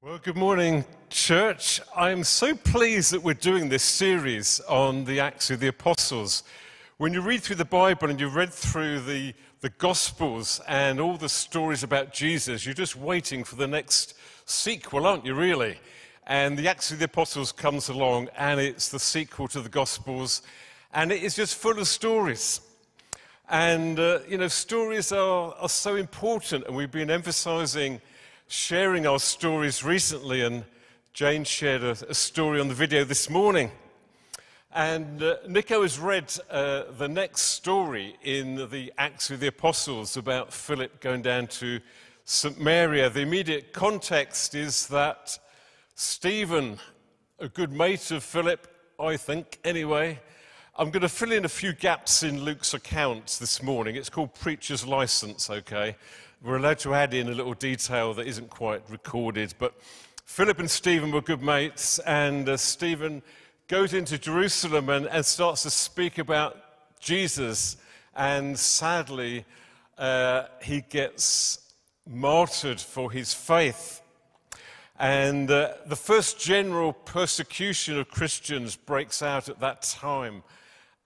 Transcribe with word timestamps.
Well, 0.00 0.18
good 0.18 0.36
morning, 0.36 0.84
church. 1.10 1.80
I'm 1.96 2.22
so 2.22 2.54
pleased 2.54 3.12
that 3.12 3.20
we're 3.20 3.34
doing 3.34 3.68
this 3.68 3.82
series 3.82 4.60
on 4.68 5.04
the 5.04 5.18
Acts 5.18 5.50
of 5.50 5.58
the 5.58 5.66
Apostles. 5.66 6.44
When 6.98 7.12
you 7.12 7.20
read 7.20 7.42
through 7.42 7.56
the 7.56 7.64
Bible 7.64 8.08
and 8.08 8.20
you 8.20 8.28
read 8.28 8.52
through 8.52 9.00
the, 9.00 9.34
the 9.60 9.70
Gospels 9.70 10.60
and 10.68 11.00
all 11.00 11.16
the 11.16 11.28
stories 11.28 11.82
about 11.82 12.12
Jesus, 12.12 12.64
you're 12.64 12.76
just 12.76 12.94
waiting 12.94 13.42
for 13.42 13.56
the 13.56 13.66
next 13.66 14.14
sequel, 14.46 15.04
aren't 15.04 15.26
you, 15.26 15.34
really? 15.34 15.80
And 16.28 16.56
the 16.56 16.68
Acts 16.68 16.92
of 16.92 17.00
the 17.00 17.06
Apostles 17.06 17.50
comes 17.50 17.88
along 17.88 18.28
and 18.38 18.60
it's 18.60 18.90
the 18.90 19.00
sequel 19.00 19.48
to 19.48 19.60
the 19.60 19.68
Gospels, 19.68 20.42
and 20.94 21.10
it 21.10 21.24
is 21.24 21.34
just 21.34 21.56
full 21.56 21.76
of 21.76 21.88
stories. 21.88 22.60
And, 23.50 23.98
uh, 23.98 24.20
you 24.28 24.38
know, 24.38 24.46
stories 24.46 25.10
are, 25.10 25.54
are 25.54 25.68
so 25.68 25.96
important, 25.96 26.66
and 26.68 26.76
we've 26.76 26.88
been 26.88 27.10
emphasizing 27.10 28.00
sharing 28.48 29.06
our 29.06 29.18
stories 29.18 29.84
recently, 29.84 30.40
and 30.40 30.64
Jane 31.12 31.44
shared 31.44 31.82
a, 31.82 31.90
a 32.08 32.14
story 32.14 32.58
on 32.58 32.68
the 32.68 32.74
video 32.74 33.04
this 33.04 33.28
morning. 33.28 33.70
And 34.74 35.22
uh, 35.22 35.36
Nico 35.46 35.82
has 35.82 35.98
read 35.98 36.34
uh, 36.50 36.84
the 36.96 37.08
next 37.08 37.42
story 37.42 38.16
in 38.22 38.70
the 38.70 38.92
Acts 38.96 39.30
of 39.30 39.40
the 39.40 39.48
Apostles 39.48 40.16
about 40.16 40.52
Philip 40.52 41.00
going 41.00 41.20
down 41.20 41.46
to 41.48 41.80
Samaria. 42.24 43.10
The 43.10 43.20
immediate 43.20 43.74
context 43.74 44.54
is 44.54 44.86
that 44.86 45.38
Stephen, 45.94 46.78
a 47.38 47.48
good 47.48 47.70
mate 47.72 48.10
of 48.10 48.22
Philip, 48.22 48.66
I 48.98 49.18
think, 49.18 49.58
anyway, 49.62 50.20
I'm 50.74 50.90
going 50.90 51.02
to 51.02 51.08
fill 51.08 51.32
in 51.32 51.44
a 51.44 51.50
few 51.50 51.74
gaps 51.74 52.22
in 52.22 52.42
Luke's 52.42 52.72
account 52.72 53.36
this 53.40 53.62
morning. 53.62 53.96
It's 53.96 54.08
called 54.08 54.34
Preacher's 54.34 54.86
License, 54.86 55.50
okay? 55.50 55.96
We're 56.42 56.56
allowed 56.56 56.78
to 56.80 56.94
add 56.94 57.14
in 57.14 57.28
a 57.28 57.32
little 57.32 57.54
detail 57.54 58.14
that 58.14 58.26
isn't 58.26 58.50
quite 58.50 58.82
recorded. 58.88 59.54
But 59.58 59.74
Philip 60.24 60.60
and 60.60 60.70
Stephen 60.70 61.10
were 61.10 61.20
good 61.20 61.42
mates, 61.42 61.98
and 62.00 62.48
uh, 62.48 62.56
Stephen 62.56 63.22
goes 63.66 63.92
into 63.92 64.18
Jerusalem 64.18 64.88
and, 64.88 65.06
and, 65.06 65.26
starts 65.26 65.64
to 65.64 65.70
speak 65.70 66.18
about 66.18 66.56
Jesus. 67.00 67.76
And 68.14 68.58
sadly, 68.58 69.44
uh, 69.98 70.44
he 70.62 70.82
gets 70.82 71.72
martyred 72.06 72.80
for 72.80 73.10
his 73.10 73.34
faith. 73.34 74.00
And 74.98 75.50
uh, 75.50 75.74
the 75.86 75.96
first 75.96 76.40
general 76.40 76.92
persecution 76.92 77.98
of 77.98 78.08
Christians 78.08 78.76
breaks 78.76 79.22
out 79.22 79.48
at 79.48 79.60
that 79.60 79.82
time. 79.82 80.42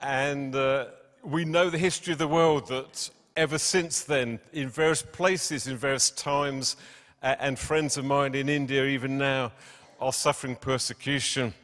And 0.00 0.55
uh, 0.55 0.86
we 1.25 1.44
know 1.44 1.70
the 1.70 1.78
history 1.78 2.12
of 2.12 2.19
the 2.19 2.28
world 2.28 2.69
that 2.69 3.10
ever 3.36 3.58
since 3.58 4.02
then, 4.02 4.41
in 4.52 4.69
various 4.69 5.02
places, 5.02 5.66
in 5.66 5.77
various 5.77 6.11
times, 6.11 6.77
uh, 7.22 7.36
and 7.38 7.58
friends 7.58 7.97
of 7.97 8.05
mine 8.05 8.34
in 8.34 8.48
India, 8.48 8.84
even 8.84 9.19
now, 9.19 9.52
are 10.00 10.12
suffering 10.12 10.56
persecution. 10.56 11.55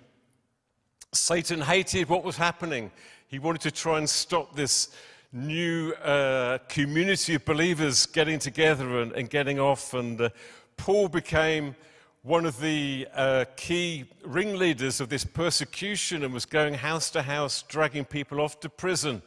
Satan 1.13 1.61
hated 1.61 2.09
what 2.09 2.25
was 2.25 2.37
happening. 2.37 2.91
He 3.27 3.39
wanted 3.39 3.63
to 3.63 3.71
try 3.71 3.99
and 3.99 4.09
stop 4.09 4.55
this 4.55 4.91
new 5.33 5.93
uh, 5.95 6.59
community 6.69 7.35
of 7.35 7.45
believers 7.45 8.07
getting 8.07 8.39
together 8.39 9.01
and, 9.01 9.13
and 9.13 9.29
getting 9.29 9.59
off. 9.59 9.95
And 9.95 10.21
uh, 10.21 10.31
Paul 10.77 11.09
became 11.09 11.75
one 12.23 12.47
of 12.47 12.61
the 12.61 13.07
uh, 13.15 13.45
key 13.57 14.05
ringleaders 14.25 15.01
of 15.01 15.09
this 15.09 15.25
persecution 15.25 16.25
and 16.25 16.33
was 16.33 16.45
going 16.45 16.75
house 16.75 17.11
to 17.11 17.23
house, 17.23 17.63
dragging 17.63 18.05
people 18.05 18.41
off 18.41 18.61
to 18.61 18.69
prison. 18.69 19.23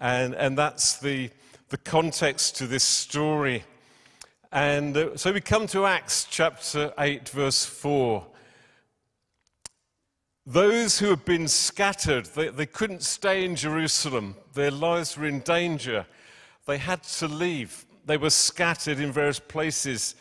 And, 0.00 0.34
and 0.34 0.56
that's 0.56 0.98
the 0.98 1.30
the 1.68 1.76
context 1.78 2.56
to 2.56 2.66
this 2.66 2.84
story. 2.84 3.64
And 4.52 4.96
uh, 4.96 5.16
so 5.16 5.32
we 5.32 5.40
come 5.40 5.66
to 5.68 5.86
Acts 5.86 6.26
chapter 6.30 6.92
8, 6.98 7.28
verse 7.30 7.64
4. 7.64 8.24
Those 10.46 10.98
who 10.98 11.08
had 11.08 11.24
been 11.24 11.48
scattered, 11.48 12.26
they, 12.26 12.48
they 12.48 12.66
couldn't 12.66 13.02
stay 13.02 13.44
in 13.44 13.56
Jerusalem. 13.56 14.36
Their 14.52 14.70
lives 14.70 15.16
were 15.16 15.26
in 15.26 15.40
danger. 15.40 16.06
They 16.66 16.78
had 16.78 17.02
to 17.04 17.28
leave. 17.28 17.86
They 18.04 18.18
were 18.18 18.30
scattered 18.30 19.00
in 19.00 19.10
various 19.10 19.40
places. 19.40 20.14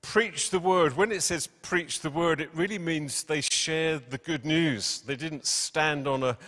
Preach 0.00 0.50
the 0.50 0.60
word. 0.60 0.96
When 0.96 1.10
it 1.10 1.22
says 1.22 1.48
preach 1.62 2.00
the 2.00 2.10
word, 2.10 2.40
it 2.40 2.50
really 2.54 2.78
means 2.78 3.24
they 3.24 3.40
shared 3.40 4.10
the 4.10 4.18
good 4.18 4.44
news. 4.44 5.00
They 5.00 5.16
didn't 5.16 5.46
stand 5.46 6.06
on 6.06 6.22
a, 6.22 6.38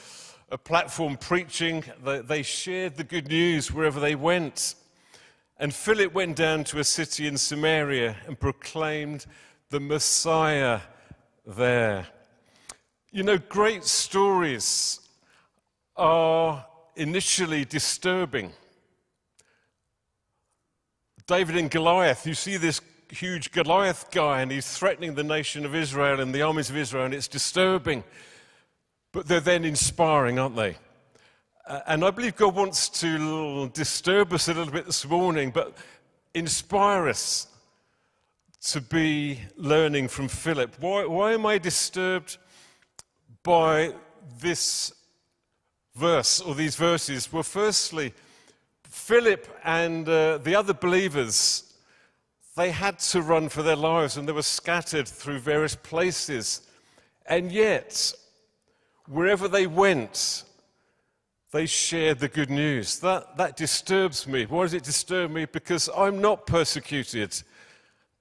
a 0.49 0.59
platform 0.59 1.17
preaching. 1.17 1.84
They, 2.05 2.43
shared 2.43 2.97
the 2.97 3.05
good 3.05 3.29
news 3.29 3.73
wherever 3.73 3.99
they 3.99 4.15
went. 4.15 4.75
And 5.59 5.75
Philip 5.75 6.12
went 6.12 6.37
down 6.37 6.65
to 6.65 6.79
a 6.79 6.84
city 6.84 7.27
in 7.27 7.37
Samaria 7.37 8.17
and 8.27 8.39
proclaimed 8.39 9.27
the 9.71 9.81
Messiah 9.81 10.81
there. 11.47 12.07
You 13.11 13.23
know, 13.23 13.39
great 13.39 13.84
stories 13.84 15.01
are 15.97 16.67
initially 16.95 17.65
disturbing. 17.65 18.53
David 21.27 21.57
and 21.57 21.71
Goliath, 21.71 22.27
you 22.27 22.34
see 22.34 22.57
this 22.57 22.81
huge 23.11 23.51
Goliath 23.51 24.11
guy, 24.11 24.43
and 24.43 24.51
he's 24.51 24.77
threatening 24.77 25.15
the 25.15 25.25
nation 25.25 25.65
of 25.65 25.75
Israel 25.75 26.21
and 26.21 26.34
the 26.34 26.43
armies 26.43 26.71
of 26.71 26.77
Israel, 26.77 27.05
and 27.05 27.15
it's 27.15 27.28
disturbing. 27.28 28.05
But 29.16 29.28
they're 29.28 29.41
then 29.41 29.65
inspiring, 29.65 30.38
aren't 30.38 30.56
they? 30.56 30.77
And 31.87 32.04
I 32.04 32.10
believe 32.10 32.37
God 32.37 32.54
wants 32.54 32.91
to 33.00 33.71
disturb 33.71 34.34
us 34.34 34.47
a 34.49 34.53
little 34.53 34.71
bit 34.71 34.84
this 34.84 35.06
morning, 35.06 35.53
but 35.53 35.75
inspire 36.34 37.09
us 37.09 37.47
to 38.65 38.82
be 38.82 39.41
learning 39.56 40.09
from 40.09 40.28
Philip. 40.28 40.77
Why, 40.81 41.06
why 41.06 41.32
am 41.32 41.47
I 41.47 41.56
disturbed 41.56 42.37
by 43.43 43.94
this 44.38 44.93
verse 45.94 46.43
or 46.43 46.54
these 46.54 46.77
verses? 46.77 47.33
Well, 47.33 47.43
firstly, 47.43 48.12
Philip 48.83 49.48
and 49.65 50.06
uh, 50.06 50.37
the 50.37 50.54
other 50.54 50.75
believers, 50.75 51.72
they 52.54 52.71
had 52.71 52.98
to 52.98 53.22
run 53.22 53.48
for 53.48 53.62
their 53.62 53.77
lives 53.77 54.19
and 54.19 54.28
they 54.28 54.33
were 54.33 54.43
scattered 54.43 55.09
through 55.09 55.38
various 55.38 55.75
places. 55.75 56.69
And 57.25 57.50
yet, 57.50 58.12
wherever 59.09 59.49
they 59.49 59.67
went, 59.67 60.44
they 61.53 61.67
shared 61.67 62.19
the 62.19 62.28
good 62.28 62.50
news. 62.50 62.99
That, 63.00 63.37
that 63.37 63.56
disturbs 63.56 64.27
me. 64.27 64.44
Why 64.47 64.65
does 64.65 64.75
it 64.75 64.83
disturb 64.83 65.31
me? 65.31 65.47
Because 65.47 65.89
I'm 65.97 66.21
not 66.21 66.47
persecuted. 66.47 67.41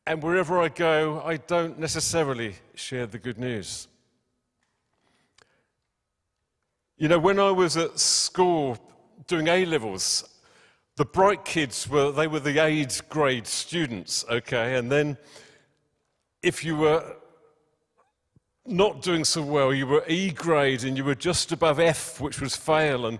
And 0.07 0.21
wherever 0.21 0.61
I 0.61 0.69
go, 0.69 1.21
I 1.25 1.37
don't 1.37 1.79
necessarily 1.79 2.55
share 2.75 3.07
the 3.07 3.17
good 3.17 3.39
news. 3.39 3.87
You 6.97 7.07
know, 7.07 7.19
when 7.19 7.39
I 7.39 7.51
was 7.51 7.75
at 7.75 7.99
school 7.99 8.77
doing 9.27 9.47
A 9.47 9.65
levels, 9.65 10.29
the 10.95 11.05
bright 11.05 11.43
kids 11.43 11.89
were, 11.89 12.11
they 12.11 12.27
were 12.27 12.39
the 12.39 12.57
A 12.59 12.87
grade 13.09 13.47
students, 13.47 14.23
okay? 14.29 14.75
And 14.75 14.89
then 14.89 15.17
if 16.41 16.63
you 16.63 16.77
were 16.77 17.14
not 18.65 19.01
doing 19.01 19.23
so 19.23 19.41
well. 19.41 19.73
You 19.73 19.85
were 19.87 20.03
E 20.07 20.31
grade 20.31 20.83
and 20.83 20.97
you 20.97 21.03
were 21.03 21.15
just 21.15 21.51
above 21.51 21.79
F, 21.79 22.19
which 22.19 22.41
was 22.41 22.55
fail. 22.55 23.05
And 23.05 23.19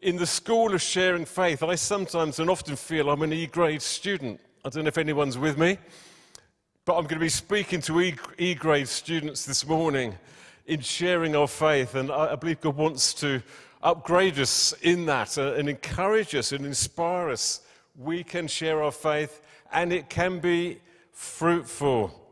in 0.00 0.16
the 0.16 0.26
school 0.26 0.72
of 0.74 0.82
sharing 0.82 1.24
faith, 1.24 1.62
I 1.62 1.74
sometimes 1.74 2.38
and 2.38 2.48
often 2.48 2.76
feel 2.76 3.10
I'm 3.10 3.22
an 3.22 3.32
E 3.32 3.46
grade 3.46 3.82
student. 3.82 4.40
I 4.64 4.68
don't 4.68 4.84
know 4.84 4.88
if 4.88 4.98
anyone's 4.98 5.36
with 5.36 5.58
me, 5.58 5.78
but 6.84 6.96
I'm 6.96 7.04
going 7.04 7.14
to 7.14 7.18
be 7.18 7.28
speaking 7.28 7.80
to 7.82 8.00
E, 8.38 8.54
grade 8.54 8.88
students 8.88 9.44
this 9.44 9.66
morning 9.66 10.14
in 10.66 10.80
sharing 10.80 11.34
our 11.34 11.48
faith. 11.48 11.96
And 11.96 12.10
I, 12.10 12.32
I 12.32 12.36
believe 12.36 12.60
God 12.60 12.76
wants 12.76 13.12
to 13.14 13.42
upgrade 13.82 14.38
us 14.38 14.72
in 14.82 15.06
that 15.06 15.36
uh, 15.36 15.54
and 15.54 15.68
encourage 15.68 16.34
us 16.34 16.52
and 16.52 16.64
inspire 16.64 17.30
us. 17.30 17.60
We 17.98 18.24
can 18.24 18.46
share 18.46 18.82
our 18.82 18.92
faith 18.92 19.40
and 19.72 19.92
it 19.92 20.08
can 20.08 20.38
be 20.38 20.80
fruitful 21.12 22.23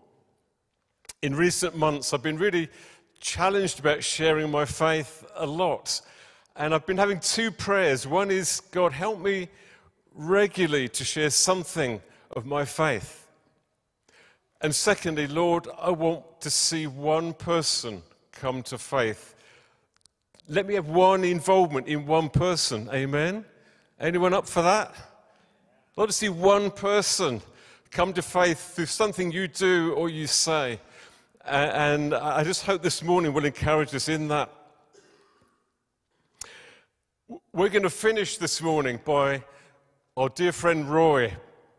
in 1.23 1.37
recent 1.37 1.77
months, 1.77 2.13
I've 2.13 2.23
been 2.23 2.39
really 2.39 2.69
challenged 3.21 3.79
about 3.79 4.03
sharing 4.03 4.51
my 4.51 4.65
faith 4.65 5.25
a 5.37 5.47
lot. 5.47 6.01
And 6.57 6.75
I've 6.75 6.85
been 6.85 6.99
having 6.99 7.21
two 7.21 7.53
prayers. 7.53 8.07
One 8.07 8.31
is, 8.31 8.61
God, 8.73 8.93
help 8.93 9.21
me 9.21 9.49
regularly 10.15 10.89
to 10.89 11.05
share 11.05 11.31
something 11.31 12.03
of 12.33 12.45
my 12.45 12.65
faith. 12.65 13.29
And 14.61 14.75
secondly, 14.75 15.29
Lord, 15.29 15.69
I 15.81 15.91
want 15.91 16.41
to 16.41 16.51
see 16.51 16.87
one 16.87 17.33
person 17.35 18.03
come 18.33 18.63
to 18.65 18.77
faith. 18.77 19.35
Let 20.49 20.67
me 20.67 20.75
have 20.75 20.89
one 20.89 21.25
involvement 21.25 21.87
in 21.87 22.05
one 22.05 22.29
person. 22.31 22.91
Amen? 22.93 23.45
Anyone 24.01 24.35
up 24.35 24.49
for 24.49 24.63
that? 24.63 24.93
I'd 24.93 26.01
like 26.01 26.09
to 26.09 26.13
see 26.13 26.29
one 26.29 26.71
person 26.71 27.41
come 27.93 28.13
to 28.15 28.23
faith 28.23 28.75
through 28.75 28.87
something 28.87 29.31
you 29.31 29.47
do 29.47 29.93
or 29.95 30.09
you 30.09 30.27
say. 30.27 30.81
And 31.45 32.15
I 32.15 32.45
just 32.45 32.65
hope 32.65 32.83
this 32.83 33.03
morning 33.03 33.33
will 33.33 33.45
encourage 33.45 33.93
us 33.97 34.09
in 34.09 34.29
that. 34.29 34.49
We're 37.53 37.69
going 37.69 37.83
to 37.83 37.91
finish 37.91 38.37
this 38.39 38.63
morning 38.63 39.01
by 39.05 39.43
our 40.17 40.29
dear 40.29 40.53
friend 40.53 40.89
Roy 40.89 41.35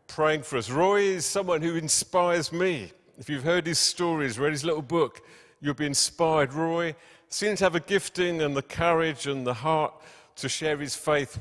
praying 0.06 0.42
for 0.42 0.58
us. 0.58 0.68
Roy 0.68 1.00
is 1.00 1.24
someone 1.24 1.62
who 1.62 1.76
inspires 1.76 2.52
me. 2.52 2.92
If 3.16 3.30
you've 3.30 3.42
heard 3.42 3.66
his 3.66 3.78
stories, 3.78 4.38
read 4.38 4.52
his 4.52 4.64
little 4.64 4.82
book, 4.82 5.22
you'll 5.62 5.72
be 5.72 5.86
inspired. 5.86 6.52
Roy 6.52 6.94
seems 7.28 7.60
to 7.60 7.64
have 7.64 7.74
a 7.74 7.80
gifting 7.80 8.42
and 8.42 8.54
the 8.54 8.62
courage 8.62 9.26
and 9.26 9.46
the 9.46 9.54
heart 9.54 9.94
to 10.36 10.48
share 10.48 10.76
his 10.76 10.94
faith 10.94 11.40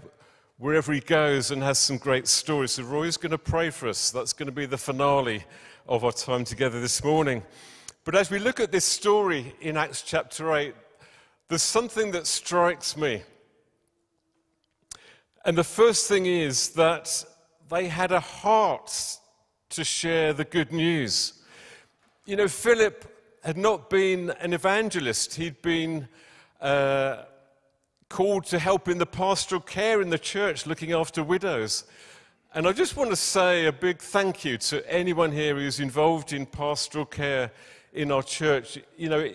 wherever 0.57 0.93
he 0.93 1.01
goes 1.01 1.51
and 1.51 1.61
has 1.61 1.77
some 1.77 1.97
great 1.97 2.27
stories. 2.29 2.71
So, 2.71 2.83
Roy's 2.83 3.17
going 3.17 3.31
to 3.31 3.37
pray 3.37 3.69
for 3.69 3.89
us. 3.89 4.11
That's 4.11 4.31
going 4.31 4.47
to 4.47 4.53
be 4.53 4.65
the 4.65 4.77
finale 4.77 5.43
of 5.89 6.05
our 6.05 6.13
time 6.13 6.45
together 6.45 6.79
this 6.79 7.03
morning. 7.03 7.43
But 8.05 8.15
as 8.15 8.29
we 8.29 8.37
look 8.37 8.59
at 8.59 8.71
this 8.71 8.83
story 8.83 9.55
in 9.61 9.77
Acts 9.77 10.01
chapter 10.01 10.53
8, 10.53 10.75
there's 11.47 11.63
something 11.63 12.11
that 12.11 12.27
strikes 12.27 12.97
me. 12.97 13.23
And 15.45 15.57
the 15.57 15.63
first 15.63 16.09
thing 16.09 16.25
is 16.25 16.69
that 16.71 17.23
they 17.69 17.87
had 17.87 18.11
a 18.11 18.19
heart 18.19 19.19
to 19.69 19.83
share 19.85 20.33
the 20.33 20.43
good 20.43 20.73
news. 20.73 21.41
You 22.25 22.35
know, 22.35 22.49
Philip 22.49 23.09
had 23.41 23.57
not 23.57 23.89
been 23.89 24.31
an 24.31 24.51
evangelist, 24.51 25.35
he'd 25.35 25.61
been 25.61 26.09
uh, 26.59 27.23
called 28.09 28.45
to 28.47 28.59
help 28.59 28.89
in 28.89 28.97
the 28.97 29.05
pastoral 29.05 29.61
care 29.61 30.01
in 30.01 30.09
the 30.09 30.19
church, 30.19 30.65
looking 30.65 30.91
after 30.91 31.23
widows. 31.23 31.85
And 32.53 32.67
I 32.67 32.73
just 32.73 32.97
want 32.97 33.11
to 33.11 33.15
say 33.15 33.65
a 33.65 33.71
big 33.71 33.99
thank 33.99 34.43
you 34.43 34.57
to 34.57 34.91
anyone 34.91 35.31
here 35.31 35.55
who's 35.55 35.79
involved 35.79 36.33
in 36.33 36.45
pastoral 36.45 37.05
care 37.05 37.51
in 37.93 38.11
our 38.11 38.23
church. 38.23 38.77
You 38.97 39.09
know, 39.09 39.29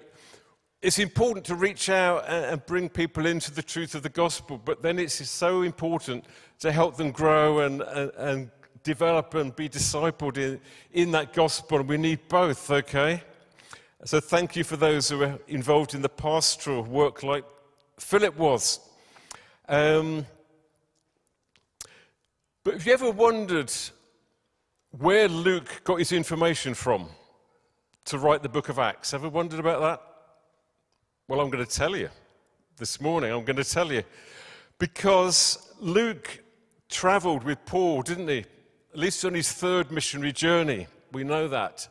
it's 0.81 0.99
important 0.99 1.45
to 1.47 1.55
reach 1.55 1.89
out 1.89 2.29
and 2.29 2.65
bring 2.67 2.89
people 2.89 3.27
into 3.27 3.53
the 3.53 3.63
truth 3.63 3.95
of 3.95 4.03
the 4.03 4.09
gospel, 4.09 4.61
but 4.63 4.83
then 4.83 4.99
it's 4.99 5.29
so 5.29 5.63
important 5.63 6.25
to 6.61 6.71
help 6.71 6.97
them 6.97 7.11
grow 7.11 7.61
and, 7.61 7.83
and, 7.83 8.13
and 8.17 8.51
develop 8.83 9.35
and 9.35 9.55
be 9.55 9.69
discipled 9.69 10.37
in, 10.37 10.61
in 10.93 11.11
that 11.13 11.33
gospel. 11.33 11.81
And 11.81 11.89
we 11.89 11.97
need 11.97 12.29
both, 12.29 12.71
okay? 12.71 13.23
So 14.05 14.21
thank 14.21 14.55
you 14.55 14.63
for 14.63 14.77
those 14.77 15.09
who 15.09 15.23
are 15.23 15.39
involved 15.49 15.95
in 15.95 16.03
the 16.03 16.09
pastoral 16.09 16.85
work 16.85 17.23
like 17.23 17.45
Philip 17.99 18.37
was. 18.37 18.81
Um, 19.69 20.25
but 22.63 22.75
have 22.75 22.87
you 22.87 22.93
ever 22.93 23.11
wondered 23.11 23.73
where 24.91 25.29
Luke 25.29 25.83
got 25.85 25.99
his 25.99 26.13
information 26.13 26.75
from 26.75 27.09
to 28.09 28.19
write 28.19 28.43
the 28.43 28.49
book 28.49 28.71
of 28.71 28.79
Acts? 28.79 29.13
Ever 29.13 29.29
wondered 29.29 29.61
about 29.61 29.83
that? 29.83 30.03
Well, 31.29 31.41
I'm 31.41 31.51
going 31.51 31.65
to 31.65 31.71
tell 31.71 31.95
you 31.95 32.09
this 32.79 33.03
morning. 33.03 33.31
I'm 33.31 33.45
going 33.45 33.57
to 33.57 33.65
tell 33.65 33.93
you. 33.93 34.03
Because 34.79 35.75
Luke 35.79 36.43
traveled 36.89 37.45
with 37.45 37.63
Paul, 37.67 38.01
didn't 38.01 38.29
he? 38.29 38.39
At 38.39 38.99
least 38.99 39.27
on 39.27 39.35
his 39.35 39.53
third 39.53 39.93
missionary 39.93 40.33
journey. 40.33 40.87
We 41.13 41.23
know 41.23 41.49
that 41.49 41.87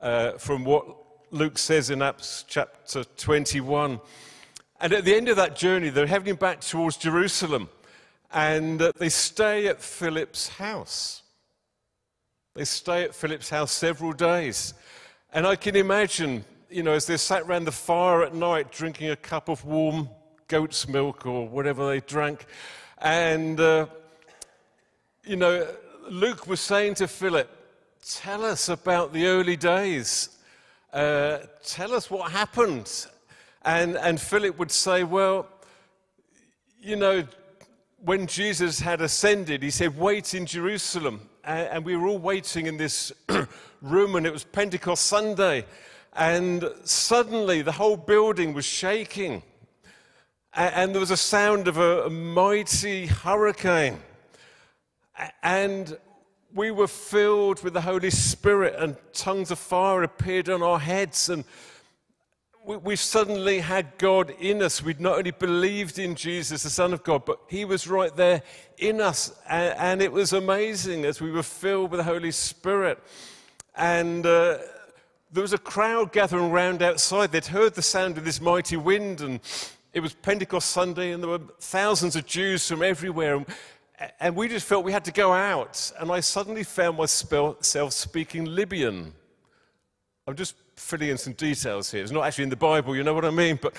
uh, 0.00 0.32
from 0.32 0.64
what 0.64 0.84
Luke 1.30 1.58
says 1.58 1.90
in 1.90 2.02
Acts 2.02 2.44
chapter 2.48 3.04
21. 3.04 4.00
And 4.80 4.92
at 4.92 5.04
the 5.04 5.14
end 5.14 5.28
of 5.28 5.36
that 5.36 5.54
journey, 5.54 5.90
they're 5.90 6.06
heading 6.06 6.34
back 6.34 6.60
towards 6.60 6.96
Jerusalem. 6.96 7.68
And 8.32 8.82
uh, 8.82 8.90
they 8.96 9.10
stay 9.10 9.68
at 9.68 9.80
Philip's 9.80 10.48
house. 10.48 11.22
They 12.54 12.64
stay 12.64 13.04
at 13.04 13.14
Philip's 13.14 13.48
house 13.48 13.70
several 13.70 14.12
days. 14.12 14.74
And 15.32 15.46
I 15.46 15.56
can 15.56 15.76
imagine, 15.76 16.44
you 16.68 16.82
know, 16.82 16.92
as 16.92 17.06
they 17.06 17.16
sat 17.16 17.42
around 17.42 17.64
the 17.64 17.72
fire 17.72 18.22
at 18.22 18.34
night 18.34 18.70
drinking 18.70 19.10
a 19.10 19.16
cup 19.16 19.48
of 19.48 19.64
warm 19.64 20.10
goat's 20.46 20.86
milk 20.86 21.24
or 21.26 21.48
whatever 21.48 21.88
they 21.88 22.00
drank. 22.00 22.44
And, 22.98 23.58
uh, 23.58 23.86
you 25.24 25.36
know, 25.36 25.66
Luke 26.10 26.46
was 26.46 26.60
saying 26.60 26.96
to 26.96 27.08
Philip, 27.08 27.48
Tell 28.04 28.44
us 28.44 28.68
about 28.68 29.12
the 29.12 29.26
early 29.26 29.56
days 29.56 30.28
uh, 30.92 31.38
tell 31.64 31.94
us 31.94 32.10
what 32.10 32.30
happened. 32.30 33.06
And, 33.64 33.96
and 33.96 34.20
Philip 34.20 34.58
would 34.58 34.70
say, 34.70 35.04
Well, 35.04 35.46
you 36.80 36.96
know, 36.96 37.24
when 38.04 38.26
Jesus 38.26 38.80
had 38.80 39.00
ascended, 39.00 39.62
he 39.62 39.70
said, 39.70 39.96
Wait 39.96 40.34
in 40.34 40.46
Jerusalem. 40.46 41.28
And, 41.44 41.84
we 41.84 41.96
were 41.96 42.06
all 42.06 42.18
waiting 42.18 42.66
in 42.66 42.76
this 42.76 43.12
room, 43.82 44.14
and 44.14 44.26
it 44.26 44.32
was 44.32 44.44
Pentecost 44.44 45.06
Sunday. 45.06 45.64
And 46.12 46.64
suddenly 46.84 47.62
the 47.62 47.72
whole 47.72 47.96
building 47.96 48.54
was 48.54 48.64
shaking. 48.64 49.42
And, 50.54 50.94
there 50.94 51.00
was 51.00 51.10
a 51.10 51.16
sound 51.16 51.66
of 51.66 51.78
a 51.78 52.08
mighty 52.08 53.06
hurricane. 53.06 53.98
And 55.42 55.96
we 56.54 56.70
were 56.70 56.86
filled 56.86 57.62
with 57.64 57.72
the 57.72 57.80
Holy 57.80 58.10
Spirit, 58.10 58.74
and 58.78 58.96
tongues 59.12 59.50
of 59.50 59.58
fire 59.58 60.02
appeared 60.02 60.48
on 60.48 60.62
our 60.62 60.78
heads, 60.78 61.28
and 61.28 61.44
we, 62.64 62.96
suddenly 62.96 63.60
had 63.60 63.98
God 63.98 64.30
in 64.38 64.62
us. 64.62 64.82
We'd 64.82 65.00
not 65.00 65.18
only 65.18 65.32
believed 65.32 65.98
in 65.98 66.14
Jesus, 66.14 66.62
the 66.62 66.70
Son 66.70 66.92
of 66.92 67.02
God, 67.02 67.24
but 67.24 67.40
He 67.48 67.64
was 67.64 67.88
right 67.88 68.14
there 68.14 68.42
in 68.78 69.00
us. 69.00 69.32
And, 69.48 69.78
and 69.78 70.02
it 70.02 70.12
was 70.12 70.32
amazing 70.32 71.04
as 71.04 71.20
we 71.20 71.30
were 71.30 71.42
filled 71.42 71.90
with 71.90 71.98
the 71.98 72.04
Holy 72.04 72.30
Spirit. 72.30 72.98
And 73.74 74.24
uh, 74.24 74.58
there 75.32 75.42
was 75.42 75.52
a 75.52 75.58
crowd 75.58 76.12
gathering 76.12 76.50
around 76.50 76.82
outside. 76.82 77.32
They'd 77.32 77.46
heard 77.46 77.74
the 77.74 77.82
sound 77.82 78.18
of 78.18 78.24
this 78.24 78.40
mighty 78.40 78.76
wind, 78.76 79.20
and 79.20 79.40
it 79.92 80.00
was 80.00 80.14
Pentecost 80.14 80.70
Sunday, 80.70 81.12
and 81.12 81.22
there 81.22 81.30
were 81.30 81.40
thousands 81.58 82.16
of 82.16 82.26
Jews 82.26 82.66
from 82.68 82.82
everywhere 82.82 83.44
and 84.20 84.34
we 84.34 84.48
just 84.48 84.66
felt 84.66 84.84
we 84.84 84.92
had 84.92 85.04
to 85.04 85.12
go 85.12 85.32
out. 85.32 85.92
And 85.98 86.10
I 86.10 86.20
suddenly 86.20 86.64
found 86.64 86.98
myself 86.98 87.92
speaking 87.92 88.44
Libyan. 88.44 89.12
I'm 90.26 90.36
just 90.36 90.54
filling 90.82 91.08
in 91.08 91.18
some 91.18 91.32
details 91.32 91.90
here. 91.90 92.02
It's 92.02 92.12
not 92.12 92.24
actually 92.24 92.44
in 92.44 92.50
the 92.50 92.56
Bible, 92.56 92.94
you 92.96 93.02
know 93.02 93.14
what 93.14 93.24
I 93.24 93.30
mean? 93.30 93.58
But, 93.60 93.74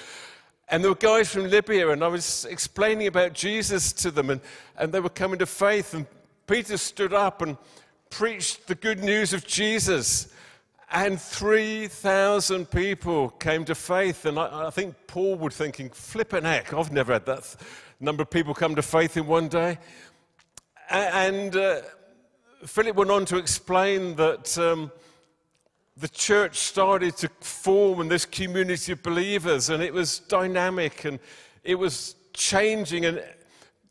and 0.70 0.84
there 0.84 0.92
were 0.92 0.96
guys 0.96 1.30
from 1.30 1.50
Libya, 1.50 1.90
and 1.90 2.04
I 2.04 2.08
was 2.08 2.46
explaining 2.46 3.08
about 3.08 3.34
Jesus 3.34 3.94
to 3.94 4.12
them, 4.12 4.30
and, 4.30 4.42
and 4.78 4.92
they 4.92 5.00
were 5.00 5.10
coming 5.10 5.40
to 5.40 5.46
faith. 5.46 5.94
And 5.94 6.08
Peter 6.48 6.78
stood 6.78 7.14
up 7.14 7.42
and 7.42 7.58
preached 8.10 8.68
the 8.68 8.76
good 8.76 9.04
news 9.04 9.34
of 9.34 9.46
Jesus. 9.46 10.34
And 10.92 11.20
3,000 11.20 12.70
people 12.70 13.30
came 13.30 13.66
to 13.66 13.76
faith. 13.76 14.26
And 14.26 14.40
I, 14.40 14.68
I 14.68 14.70
think 14.70 14.96
Paul 15.08 15.36
would 15.36 15.54
thinking, 15.54 15.90
flipping 15.90 16.44
heck, 16.44 16.74
I've 16.74 16.92
never 16.92 17.14
had 17.14 17.26
that 17.26 17.56
number 18.00 18.24
of 18.24 18.30
people 18.30 18.54
come 18.54 18.76
to 18.76 18.82
faith 18.82 19.18
in 19.18 19.26
one 19.26 19.48
day. 19.48 19.80
And 20.90 21.56
uh, 21.56 21.82
Philip 22.66 22.96
went 22.96 23.12
on 23.12 23.26
to 23.26 23.38
explain 23.38 24.16
that 24.16 24.58
um, 24.58 24.92
the 25.98 26.10
church 26.10 26.58
started 26.58 27.16
to 27.18 27.30
form 27.40 28.02
and 28.02 28.10
this 28.10 28.26
community 28.26 28.94
of 28.94 29.04
believers, 29.04 29.70
and 29.70 29.84
it 29.84 29.94
was 29.94 30.20
dynamic 30.20 31.06
and 31.06 31.20
it 31.64 31.76
was 31.76 32.16
changing. 32.34 33.06
And 33.06 33.24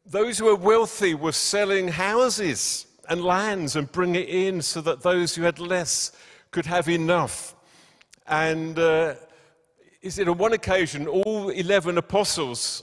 those 0.05 0.38
who 0.38 0.47
were 0.47 0.57
wealthy 0.57 1.15
were 1.15 1.33
selling 1.33 1.88
houses 1.88 2.87
and 3.09 3.23
lands 3.23 3.76
and 3.76 3.91
bringing 3.91 4.23
it 4.23 4.29
in 4.29 4.62
so 4.62 4.81
that 4.81 5.03
those 5.03 5.35
who 5.35 5.43
had 5.43 5.59
less 5.59 6.12
could 6.50 6.67
have 6.67 6.88
enough. 6.88 7.55
And 8.26 8.79
uh, 8.79 9.15
he 10.00 10.11
said 10.11 10.29
on 10.29 10.38
one 10.38 10.53
occasion, 10.53 11.07
all 11.07 11.50
11 11.50 11.99
apostles 11.99 12.83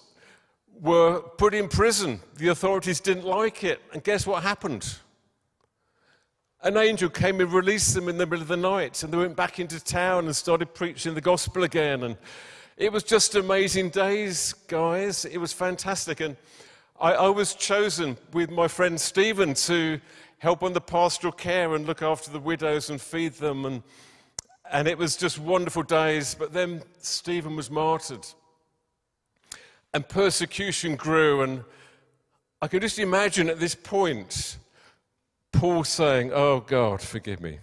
were 0.81 1.21
put 1.37 1.53
in 1.53 1.67
prison. 1.67 2.21
The 2.37 2.49
authorities 2.49 3.01
didn't 3.01 3.25
like 3.25 3.63
it. 3.63 3.81
And 3.91 4.03
guess 4.03 4.25
what 4.25 4.43
happened? 4.43 4.95
An 6.61 6.75
angel 6.75 7.09
came 7.09 7.39
and 7.39 7.53
released 7.53 7.93
them 7.93 8.09
in 8.09 8.17
the 8.17 8.25
middle 8.25 8.41
of 8.41 8.49
the 8.49 8.57
night, 8.57 9.01
and 9.01 9.13
they 9.13 9.17
went 9.17 9.37
back 9.37 9.59
into 9.59 9.79
town 9.79 10.25
and 10.25 10.35
started 10.35 10.73
preaching 10.73 11.13
the 11.13 11.21
gospel 11.21 11.63
again. 11.63 12.03
And 12.03 12.17
it 12.75 12.91
was 12.91 13.03
just 13.03 13.35
amazing 13.35 13.91
days, 13.91 14.51
guys. 14.67 15.23
It 15.23 15.37
was 15.37 15.53
fantastic. 15.53 16.19
And 16.19 16.35
I, 16.99 17.13
I 17.13 17.29
was 17.29 17.55
chosen 17.55 18.17
with 18.33 18.51
my 18.51 18.67
friend 18.67 18.99
Stephen 18.99 19.53
to 19.53 20.01
help 20.39 20.61
on 20.61 20.73
the 20.73 20.81
pastoral 20.81 21.31
care 21.31 21.75
and 21.75 21.87
look 21.87 22.01
after 22.01 22.29
the 22.29 22.39
widows 22.39 22.89
and 22.89 22.99
feed 22.99 23.35
them. 23.35 23.63
And, 23.65 23.81
and 24.69 24.85
it 24.85 24.97
was 24.97 25.15
just 25.15 25.39
wonderful 25.39 25.83
days. 25.83 26.35
But 26.35 26.51
then 26.51 26.81
Stephen 26.99 27.55
was 27.55 27.71
martyred 27.71 28.27
and 29.93 30.05
persecution 30.07 30.97
grew. 30.97 31.41
And 31.41 31.63
I 32.61 32.67
can 32.67 32.81
just 32.81 32.99
imagine 32.99 33.47
at 33.47 33.61
this 33.61 33.75
point 33.75 34.57
Paul 35.51 35.83
saying, 35.83 36.31
Oh 36.33 36.61
God, 36.61 37.01
forgive 37.01 37.41
me. 37.41 37.59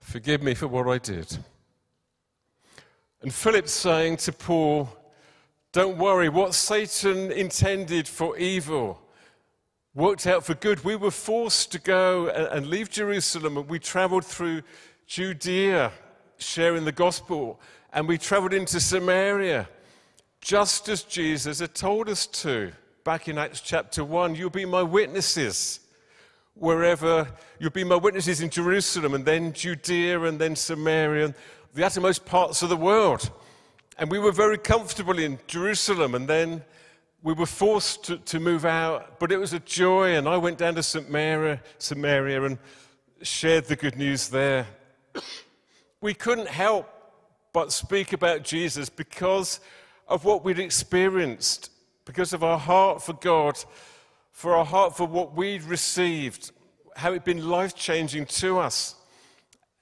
Forgive 0.00 0.42
me 0.42 0.54
for 0.54 0.68
what 0.68 0.88
I 0.88 0.98
did. 0.98 1.38
And 3.22 3.32
Philip 3.32 3.68
saying 3.68 4.18
to 4.18 4.32
Paul, 4.32 4.88
Don't 5.72 5.98
worry, 5.98 6.28
what 6.28 6.54
Satan 6.54 7.32
intended 7.32 8.06
for 8.08 8.36
evil 8.38 9.00
worked 9.98 10.28
out 10.28 10.44
for 10.44 10.54
good. 10.54 10.84
We 10.84 10.94
were 10.94 11.10
forced 11.10 11.72
to 11.72 11.80
go 11.80 12.28
and 12.28 12.68
leave 12.68 12.88
Jerusalem, 12.88 13.56
and 13.56 13.68
we 13.68 13.80
traveled 13.80 14.24
through 14.24 14.62
Judea, 15.06 15.90
sharing 16.38 16.84
the 16.84 16.92
gospel, 16.92 17.60
and 17.92 18.06
we 18.06 18.16
traveled 18.16 18.54
into 18.54 18.78
Samaria 18.78 19.68
just 20.40 20.88
as 20.88 21.02
Jesus 21.02 21.58
had 21.58 21.74
told 21.74 22.08
us 22.08 22.26
to 22.26 22.70
back 23.08 23.26
in 23.26 23.38
Acts 23.38 23.62
chapter 23.62 24.04
1. 24.04 24.34
You'll 24.34 24.50
be 24.50 24.66
my 24.66 24.82
witnesses. 24.82 25.80
wherever 26.52 27.26
you'll 27.58 27.70
be 27.70 27.82
my 27.82 27.96
witnesses 27.96 28.42
in 28.42 28.50
Jerusalem 28.50 29.14
and 29.14 29.24
then 29.24 29.54
Judea 29.54 30.20
and 30.24 30.38
then 30.38 30.54
Samaria 30.54 31.24
and 31.24 31.34
the 31.72 31.86
uttermost 31.86 32.26
parts 32.26 32.60
of 32.60 32.68
the 32.68 32.76
world. 32.76 33.30
And 33.96 34.10
we 34.10 34.18
were 34.18 34.30
very 34.30 34.58
comfortable 34.58 35.18
in 35.18 35.38
Jerusalem 35.46 36.14
and 36.14 36.28
then 36.28 36.62
we 37.22 37.32
were 37.32 37.46
forced 37.46 38.04
to, 38.04 38.18
to 38.18 38.40
move 38.40 38.66
out, 38.66 39.18
but 39.18 39.32
it 39.32 39.38
was 39.38 39.54
a 39.54 39.60
joy. 39.60 40.14
And 40.14 40.28
I 40.28 40.36
went 40.36 40.58
down 40.58 40.74
to 40.74 40.82
Samaria, 40.82 41.62
Samaria 41.78 42.42
and 42.42 42.58
shared 43.22 43.64
the 43.64 43.76
good 43.76 43.96
news 43.96 44.28
there. 44.28 44.66
we 46.02 46.12
couldn't 46.12 46.48
help 46.48 46.86
but 47.54 47.72
speak 47.72 48.12
about 48.12 48.42
Jesus 48.44 48.90
because 48.90 49.60
of 50.08 50.26
what 50.26 50.44
we'd 50.44 50.58
experienced, 50.58 51.70
because 52.08 52.32
of 52.32 52.42
our 52.42 52.58
heart 52.58 53.02
for 53.02 53.12
God 53.12 53.62
for 54.38 54.54
our 54.54 54.64
heart 54.64 54.96
for 54.96 55.04
what 55.04 55.34
we'd 55.34 55.64
received, 55.64 56.52
how 56.94 57.10
it'd 57.10 57.24
been 57.24 57.48
life 57.48 57.74
changing 57.74 58.24
to 58.24 58.60
us. 58.60 58.94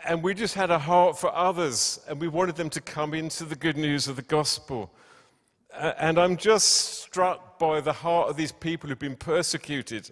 And 0.03 0.23
we 0.23 0.33
just 0.33 0.55
had 0.55 0.71
a 0.71 0.79
heart 0.79 1.19
for 1.19 1.31
others, 1.35 2.01
and 2.09 2.19
we 2.19 2.27
wanted 2.27 2.57
them 2.57 2.71
to 2.71 2.81
come 2.81 3.13
into 3.13 3.45
the 3.45 3.55
good 3.55 3.77
news 3.77 4.09
of 4.09 4.17
the 4.17 4.23
gospel. 4.23 4.91
And 5.79 6.19
I'm 6.19 6.39
just 6.39 7.03
struck 7.03 7.59
by 7.59 7.83
the 7.83 7.93
heart 7.93 8.31
of 8.31 8.39
these 8.39 8.51
people 8.51 8.89
who've 8.89 8.99
been 8.99 9.15
persecuted 9.15 10.11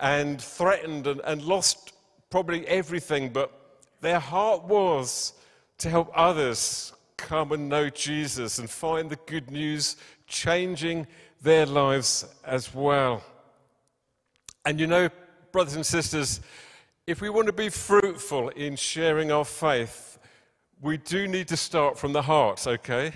and 0.00 0.40
threatened 0.40 1.06
and, 1.06 1.20
and 1.20 1.42
lost 1.42 1.92
probably 2.30 2.66
everything, 2.66 3.28
but 3.28 3.82
their 4.00 4.20
heart 4.20 4.64
was 4.64 5.34
to 5.78 5.90
help 5.90 6.10
others 6.14 6.94
come 7.18 7.52
and 7.52 7.68
know 7.68 7.90
Jesus 7.90 8.58
and 8.58 8.70
find 8.70 9.10
the 9.10 9.18
good 9.26 9.50
news 9.50 9.96
changing 10.26 11.06
their 11.42 11.66
lives 11.66 12.26
as 12.44 12.74
well. 12.74 13.22
And 14.64 14.80
you 14.80 14.86
know, 14.86 15.08
brothers 15.52 15.76
and 15.76 15.86
sisters, 15.86 16.40
if 17.06 17.20
we 17.20 17.30
want 17.30 17.46
to 17.46 17.52
be 17.52 17.68
fruitful 17.68 18.48
in 18.50 18.76
sharing 18.76 19.30
our 19.30 19.44
faith, 19.44 20.18
we 20.80 20.96
do 20.96 21.28
need 21.28 21.48
to 21.48 21.56
start 21.56 21.98
from 21.98 22.12
the 22.12 22.22
heart, 22.22 22.66
okay? 22.66 23.12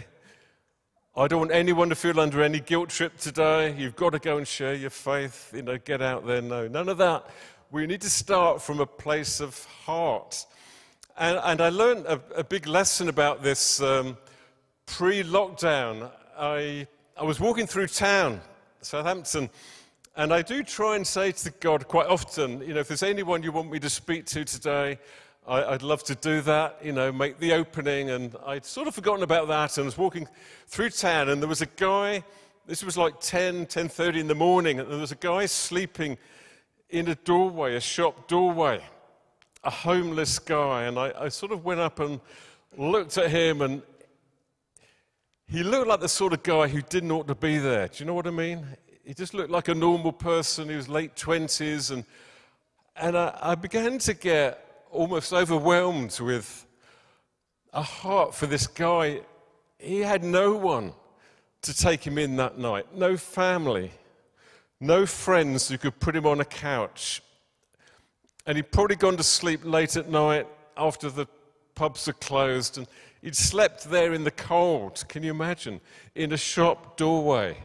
I 1.16 1.26
don't 1.26 1.40
want 1.40 1.50
anyone 1.50 1.88
to 1.88 1.96
feel 1.96 2.20
under 2.20 2.40
any 2.40 2.60
guilt 2.60 2.88
trip 2.88 3.18
today. 3.18 3.74
You've 3.76 3.96
got 3.96 4.10
to 4.10 4.20
go 4.20 4.38
and 4.38 4.46
share 4.46 4.74
your 4.74 4.90
faith, 4.90 5.52
you 5.54 5.62
know, 5.62 5.76
get 5.76 6.00
out 6.00 6.24
there. 6.26 6.40
No, 6.40 6.68
none 6.68 6.88
of 6.88 6.98
that. 6.98 7.28
We 7.72 7.86
need 7.86 8.00
to 8.02 8.10
start 8.10 8.62
from 8.62 8.80
a 8.80 8.86
place 8.86 9.40
of 9.40 9.64
heart. 9.84 10.46
And, 11.18 11.38
and 11.42 11.60
I 11.60 11.68
learned 11.68 12.06
a, 12.06 12.20
a, 12.36 12.44
big 12.44 12.66
lesson 12.66 13.08
about 13.08 13.42
this 13.42 13.82
um, 13.82 14.16
pre 14.86 15.22
lockdown. 15.22 16.10
I, 16.38 16.86
I 17.20 17.24
was 17.24 17.38
walking 17.38 17.66
through 17.66 17.88
town, 17.88 18.40
Southampton, 18.80 19.50
and 20.16 20.32
I 20.32 20.40
do 20.40 20.62
try 20.62 20.96
and 20.96 21.06
say 21.06 21.32
to 21.32 21.50
God 21.60 21.86
quite 21.86 22.06
often, 22.06 22.62
you 22.62 22.72
know, 22.72 22.80
if 22.80 22.88
there's 22.88 23.02
anyone 23.02 23.42
you 23.42 23.52
want 23.52 23.70
me 23.70 23.78
to 23.78 23.90
speak 23.90 24.24
to 24.24 24.42
today, 24.42 24.98
I, 25.46 25.72
would 25.72 25.82
love 25.82 26.02
to 26.04 26.14
do 26.14 26.40
that, 26.40 26.78
you 26.82 26.92
know, 26.92 27.12
make 27.12 27.38
the 27.38 27.52
opening. 27.52 28.08
And 28.08 28.34
I'd 28.46 28.64
sort 28.64 28.88
of 28.88 28.94
forgotten 28.94 29.22
about 29.22 29.48
that 29.48 29.76
and 29.76 29.84
was 29.84 29.98
walking 29.98 30.26
through 30.66 30.88
town 30.88 31.28
and 31.28 31.42
there 31.42 31.48
was 31.48 31.60
a 31.60 31.66
guy, 31.66 32.24
this 32.66 32.82
was 32.82 32.96
like 32.96 33.20
10, 33.20 33.66
10.30 33.66 34.20
in 34.20 34.26
the 34.26 34.34
morning, 34.34 34.80
and 34.80 34.90
there 34.90 34.98
was 34.98 35.12
a 35.12 35.16
guy 35.16 35.44
sleeping 35.44 36.16
in 36.88 37.06
a 37.08 37.16
doorway, 37.16 37.74
a 37.74 37.80
shop 37.80 38.28
doorway, 38.28 38.82
a 39.62 39.70
homeless 39.70 40.38
guy. 40.38 40.84
And 40.84 40.98
I, 40.98 41.12
I 41.20 41.28
sort 41.28 41.52
of 41.52 41.66
went 41.66 41.80
up 41.80 42.00
and 42.00 42.18
looked 42.78 43.18
at 43.18 43.30
him 43.30 43.60
and 43.60 43.82
he 45.50 45.62
looked 45.62 45.88
like 45.88 46.00
the 46.00 46.08
sort 46.08 46.32
of 46.32 46.42
guy 46.42 46.68
who 46.68 46.80
didn't 46.82 47.10
ought 47.10 47.26
to 47.28 47.34
be 47.34 47.58
there. 47.58 47.88
Do 47.88 47.94
you 47.98 48.04
know 48.06 48.14
what 48.14 48.26
I 48.26 48.30
mean? 48.30 48.66
he 49.10 49.14
just 49.14 49.34
looked 49.34 49.50
like 49.50 49.66
a 49.66 49.74
normal 49.74 50.12
person. 50.12 50.68
He 50.68 50.76
was 50.76 50.88
late 50.88 51.16
20s. 51.16 51.90
And, 51.90 52.04
and 52.94 53.18
I, 53.18 53.36
I 53.42 53.54
began 53.56 53.98
to 53.98 54.14
get 54.14 54.84
almost 54.88 55.32
overwhelmed 55.32 56.16
with 56.20 56.64
a 57.72 57.82
heart 57.82 58.36
for 58.36 58.46
this 58.46 58.68
guy. 58.68 59.22
He 59.80 59.98
had 59.98 60.22
no 60.22 60.54
one 60.54 60.92
to 61.62 61.76
take 61.76 62.06
him 62.06 62.18
in 62.18 62.36
that 62.36 62.56
night, 62.56 62.86
no 62.94 63.16
family, 63.16 63.90
no 64.78 65.06
friends 65.06 65.68
who 65.68 65.76
could 65.76 65.98
put 65.98 66.14
him 66.14 66.24
on 66.24 66.40
a 66.40 66.44
couch. 66.44 67.20
And 68.46 68.54
he'd 68.56 68.70
probably 68.70 68.94
gone 68.94 69.16
to 69.16 69.24
sleep 69.24 69.62
late 69.64 69.96
at 69.96 70.08
night 70.08 70.46
after 70.76 71.10
the 71.10 71.26
pubs 71.74 72.06
had 72.06 72.20
closed, 72.20 72.78
and 72.78 72.86
he'd 73.22 73.36
slept 73.36 73.84
there 73.84 74.12
in 74.12 74.24
the 74.24 74.30
cold, 74.30 75.04
can 75.08 75.22
you 75.22 75.30
imagine, 75.30 75.80
in 76.14 76.32
a 76.32 76.36
shop 76.36 76.96
doorway. 76.96 77.56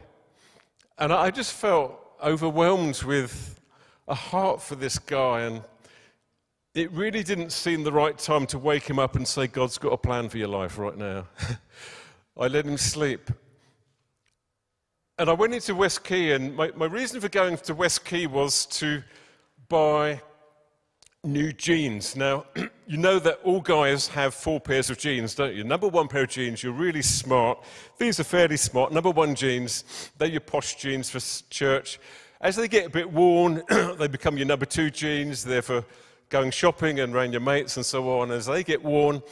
And 0.98 1.12
I 1.12 1.30
just 1.30 1.52
felt 1.52 2.00
overwhelmed 2.22 3.02
with 3.02 3.60
a 4.08 4.14
heart 4.14 4.62
for 4.62 4.74
this 4.74 4.98
guy. 4.98 5.42
And 5.42 5.62
it 6.74 6.90
really 6.92 7.22
didn't 7.22 7.50
seem 7.50 7.84
the 7.84 7.92
right 7.92 8.16
time 8.16 8.46
to 8.46 8.58
wake 8.58 8.88
him 8.88 8.98
up 8.98 9.16
and 9.16 9.26
say, 9.26 9.46
God's 9.46 9.78
got 9.78 9.92
a 9.92 9.98
plan 9.98 10.28
for 10.28 10.38
your 10.38 10.48
life 10.48 10.78
right 10.78 10.96
now. 10.96 11.26
I 12.38 12.48
let 12.48 12.66
him 12.66 12.76
sleep. 12.76 13.30
And 15.18 15.30
I 15.30 15.32
went 15.32 15.54
into 15.54 15.74
West 15.74 16.04
Quay, 16.04 16.32
and 16.32 16.54
my, 16.54 16.70
my 16.76 16.84
reason 16.84 17.22
for 17.22 17.30
going 17.30 17.56
to 17.56 17.74
West 17.74 18.04
Quay 18.04 18.26
was 18.26 18.66
to 18.66 19.02
buy 19.68 20.20
new 21.26 21.52
jeans. 21.52 22.16
Now, 22.16 22.46
you 22.86 22.96
know 22.96 23.18
that 23.18 23.40
all 23.42 23.60
guys 23.60 24.08
have 24.08 24.34
four 24.34 24.60
pairs 24.60 24.90
of 24.90 24.98
jeans, 24.98 25.34
don't 25.34 25.54
you? 25.54 25.64
Number 25.64 25.88
one 25.88 26.08
pair 26.08 26.22
of 26.22 26.30
jeans, 26.30 26.62
you're 26.62 26.72
really 26.72 27.02
smart. 27.02 27.62
These 27.98 28.20
are 28.20 28.24
fairly 28.24 28.56
smart. 28.56 28.92
Number 28.92 29.10
one 29.10 29.34
jeans, 29.34 30.10
they're 30.18 30.28
your 30.28 30.40
posh 30.40 30.76
jeans 30.76 31.10
for 31.10 31.20
church. 31.50 31.98
As 32.40 32.56
they 32.56 32.68
get 32.68 32.86
a 32.86 32.90
bit 32.90 33.10
worn, 33.10 33.62
they 33.98 34.08
become 34.08 34.36
your 34.36 34.46
number 34.46 34.66
two 34.66 34.90
jeans. 34.90 35.44
They're 35.44 35.62
for 35.62 35.84
going 36.28 36.50
shopping 36.50 37.00
and 37.00 37.14
around 37.14 37.32
your 37.32 37.40
mates 37.40 37.76
and 37.76 37.84
so 37.84 38.20
on. 38.20 38.30
As 38.30 38.46
they 38.46 38.62
get 38.62 38.82
worn, 38.82 39.22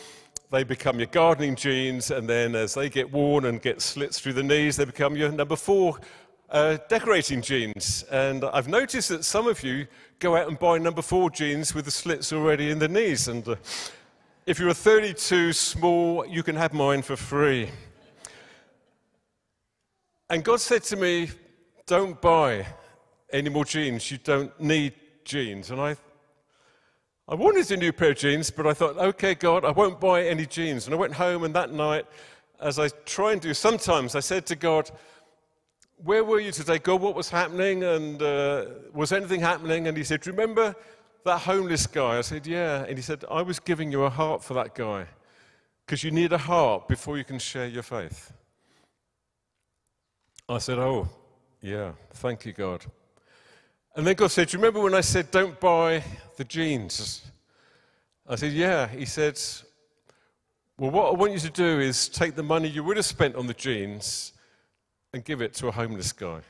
they 0.50 0.64
become 0.64 0.98
your 0.98 1.08
gardening 1.08 1.56
jeans. 1.56 2.10
And 2.10 2.28
then 2.28 2.54
as 2.54 2.74
they 2.74 2.88
get 2.88 3.12
worn 3.12 3.46
and 3.46 3.60
get 3.60 3.80
slits 3.80 4.20
through 4.20 4.34
the 4.34 4.42
knees, 4.42 4.76
they 4.76 4.84
become 4.84 5.16
your 5.16 5.30
number 5.30 5.56
four 5.56 5.98
uh, 6.54 6.78
decorating 6.88 7.42
jeans. 7.42 8.04
And 8.12 8.44
I've 8.44 8.68
noticed 8.68 9.08
that 9.08 9.24
some 9.24 9.48
of 9.48 9.62
you 9.64 9.88
go 10.20 10.36
out 10.36 10.48
and 10.48 10.56
buy 10.56 10.78
number 10.78 11.02
four 11.02 11.28
jeans 11.28 11.74
with 11.74 11.84
the 11.84 11.90
slits 11.90 12.32
already 12.32 12.70
in 12.70 12.78
the 12.78 12.86
knees. 12.86 13.26
And 13.26 13.46
uh, 13.46 13.56
if 14.46 14.60
you're 14.60 14.68
a 14.68 14.74
32 14.74 15.52
small, 15.52 16.24
you 16.24 16.44
can 16.44 16.54
have 16.54 16.72
mine 16.72 17.02
for 17.02 17.16
free. 17.16 17.70
And 20.30 20.44
God 20.44 20.60
said 20.60 20.84
to 20.84 20.96
me, 20.96 21.30
Don't 21.86 22.20
buy 22.20 22.66
any 23.32 23.50
more 23.50 23.64
jeans. 23.64 24.08
You 24.12 24.18
don't 24.18 24.58
need 24.60 24.94
jeans. 25.24 25.72
And 25.72 25.80
I, 25.80 25.96
I 27.26 27.34
wanted 27.34 27.68
a 27.72 27.76
new 27.76 27.92
pair 27.92 28.12
of 28.12 28.18
jeans, 28.18 28.52
but 28.52 28.64
I 28.64 28.74
thought, 28.74 28.96
okay, 28.96 29.34
God, 29.34 29.64
I 29.64 29.72
won't 29.72 29.98
buy 29.98 30.22
any 30.22 30.46
jeans. 30.46 30.86
And 30.86 30.94
I 30.94 30.98
went 30.98 31.14
home, 31.14 31.42
and 31.42 31.54
that 31.54 31.72
night, 31.72 32.06
as 32.60 32.78
I 32.78 32.88
try 33.06 33.32
and 33.32 33.40
do 33.40 33.54
sometimes, 33.54 34.14
I 34.14 34.20
said 34.20 34.46
to 34.46 34.56
God, 34.56 34.90
where 36.04 36.22
were 36.22 36.38
you 36.38 36.52
today? 36.52 36.78
God, 36.78 37.00
what 37.00 37.14
was 37.14 37.30
happening? 37.30 37.82
And 37.82 38.22
uh, 38.22 38.66
was 38.92 39.10
anything 39.10 39.40
happening? 39.40 39.88
And 39.88 39.96
he 39.96 40.04
said, 40.04 40.26
Remember 40.26 40.74
that 41.24 41.40
homeless 41.40 41.86
guy? 41.86 42.18
I 42.18 42.20
said, 42.20 42.46
Yeah. 42.46 42.84
And 42.84 42.98
he 42.98 43.02
said, 43.02 43.24
I 43.30 43.40
was 43.40 43.58
giving 43.58 43.90
you 43.90 44.04
a 44.04 44.10
heart 44.10 44.44
for 44.44 44.54
that 44.54 44.74
guy 44.74 45.06
because 45.84 46.04
you 46.04 46.10
need 46.10 46.32
a 46.32 46.38
heart 46.38 46.88
before 46.88 47.16
you 47.16 47.24
can 47.24 47.38
share 47.38 47.66
your 47.66 47.82
faith. 47.82 48.32
I 50.46 50.58
said, 50.58 50.78
Oh, 50.78 51.08
yeah, 51.62 51.92
thank 52.12 52.44
you, 52.44 52.52
God. 52.52 52.84
And 53.96 54.06
then 54.06 54.14
God 54.14 54.30
said, 54.30 54.52
remember 54.52 54.80
when 54.80 54.94
I 54.94 55.00
said, 55.00 55.30
Don't 55.30 55.58
buy 55.58 56.04
the 56.36 56.44
jeans? 56.44 57.22
I 58.28 58.36
said, 58.36 58.52
Yeah. 58.52 58.88
He 58.88 59.06
said, 59.06 59.40
Well, 60.76 60.90
what 60.90 61.06
I 61.06 61.16
want 61.16 61.32
you 61.32 61.38
to 61.38 61.50
do 61.50 61.80
is 61.80 62.10
take 62.10 62.34
the 62.34 62.42
money 62.42 62.68
you 62.68 62.84
would 62.84 62.98
have 62.98 63.06
spent 63.06 63.36
on 63.36 63.46
the 63.46 63.54
jeans 63.54 64.33
and 65.14 65.24
give 65.24 65.40
it 65.40 65.54
to 65.54 65.68
a 65.68 65.72
homeless 65.72 66.12
guy. 66.12 66.40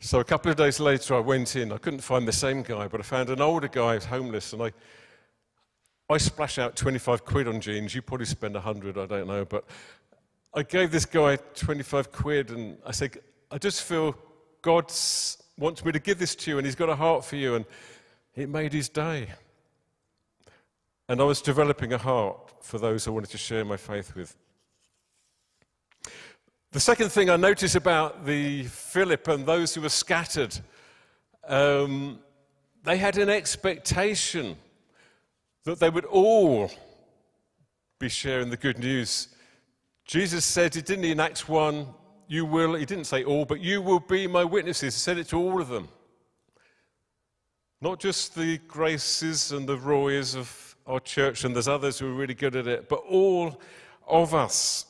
So 0.00 0.18
a 0.18 0.24
couple 0.24 0.50
of 0.50 0.56
days 0.56 0.80
later, 0.80 1.14
I 1.14 1.20
went 1.20 1.54
in. 1.54 1.72
I 1.72 1.78
couldn't 1.78 2.00
find 2.00 2.26
the 2.26 2.32
same 2.32 2.62
guy, 2.62 2.88
but 2.88 3.00
I 3.00 3.04
found 3.04 3.30
an 3.30 3.40
older 3.40 3.68
guy 3.68 3.94
who's 3.94 4.04
homeless, 4.04 4.52
and 4.52 4.60
I, 4.60 4.72
I 6.10 6.18
splash 6.18 6.58
out 6.58 6.74
25 6.74 7.24
quid 7.24 7.46
on 7.46 7.60
jeans. 7.60 7.94
You 7.94 8.02
probably 8.02 8.26
spend 8.26 8.54
100, 8.54 8.98
I 8.98 9.06
don't 9.06 9.28
know, 9.28 9.44
but 9.44 9.64
I 10.52 10.64
gave 10.64 10.90
this 10.90 11.06
guy 11.06 11.36
25 11.36 12.10
quid, 12.10 12.50
and 12.50 12.78
I 12.84 12.90
said, 12.90 13.16
I 13.50 13.58
just 13.58 13.84
feel 13.84 14.16
God 14.60 14.92
wants 15.56 15.84
me 15.84 15.92
to 15.92 16.00
give 16.00 16.18
this 16.18 16.34
to 16.34 16.50
you, 16.50 16.58
and 16.58 16.66
He's 16.66 16.74
got 16.74 16.88
a 16.88 16.96
heart 16.96 17.24
for 17.24 17.36
you, 17.36 17.54
and 17.54 17.64
it 18.34 18.48
made 18.48 18.72
his 18.72 18.88
day. 18.88 19.28
And 21.08 21.20
I 21.20 21.24
was 21.24 21.40
developing 21.40 21.92
a 21.92 21.98
heart 21.98 22.52
for 22.60 22.78
those 22.78 23.06
I 23.06 23.10
wanted 23.10 23.30
to 23.30 23.38
share 23.38 23.64
my 23.64 23.76
faith 23.76 24.16
with. 24.16 24.36
The 26.74 26.80
second 26.80 27.10
thing 27.10 27.30
I 27.30 27.36
notice 27.36 27.76
about 27.76 28.26
the 28.26 28.64
Philip 28.64 29.28
and 29.28 29.46
those 29.46 29.72
who 29.72 29.82
were 29.82 29.88
scattered, 29.88 30.58
um, 31.46 32.18
they 32.82 32.96
had 32.96 33.16
an 33.16 33.28
expectation 33.28 34.56
that 35.62 35.78
they 35.78 35.88
would 35.88 36.04
all 36.06 36.72
be 38.00 38.08
sharing 38.08 38.50
the 38.50 38.56
good 38.56 38.80
news. 38.80 39.28
Jesus 40.04 40.44
said, 40.44 40.74
he 40.74 40.82
didn't 40.82 41.04
in 41.04 41.20
Acts 41.20 41.46
1, 41.46 41.86
you 42.26 42.44
will, 42.44 42.74
he 42.74 42.84
didn't 42.84 43.04
say 43.04 43.22
all, 43.22 43.44
but 43.44 43.60
you 43.60 43.80
will 43.80 44.00
be 44.00 44.26
my 44.26 44.42
witnesses. 44.42 44.96
He 44.96 44.98
said 44.98 45.16
it 45.16 45.28
to 45.28 45.38
all 45.38 45.60
of 45.60 45.68
them. 45.68 45.86
Not 47.80 48.00
just 48.00 48.34
the 48.34 48.58
Graces 48.66 49.52
and 49.52 49.68
the 49.68 49.78
Roys 49.78 50.34
of 50.34 50.74
our 50.88 50.98
church, 50.98 51.44
and 51.44 51.54
there's 51.54 51.68
others 51.68 52.00
who 52.00 52.08
are 52.08 52.14
really 52.14 52.34
good 52.34 52.56
at 52.56 52.66
it, 52.66 52.88
but 52.88 53.04
all 53.08 53.60
of 54.08 54.34
us. 54.34 54.86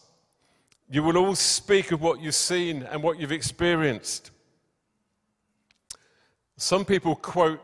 You 0.88 1.02
will 1.02 1.16
all 1.16 1.34
speak 1.34 1.92
of 1.92 2.02
what 2.02 2.20
you've 2.20 2.34
seen 2.34 2.82
and 2.82 3.02
what 3.02 3.18
you've 3.18 3.32
experienced. 3.32 4.30
Some 6.56 6.84
people 6.84 7.16
quote 7.16 7.60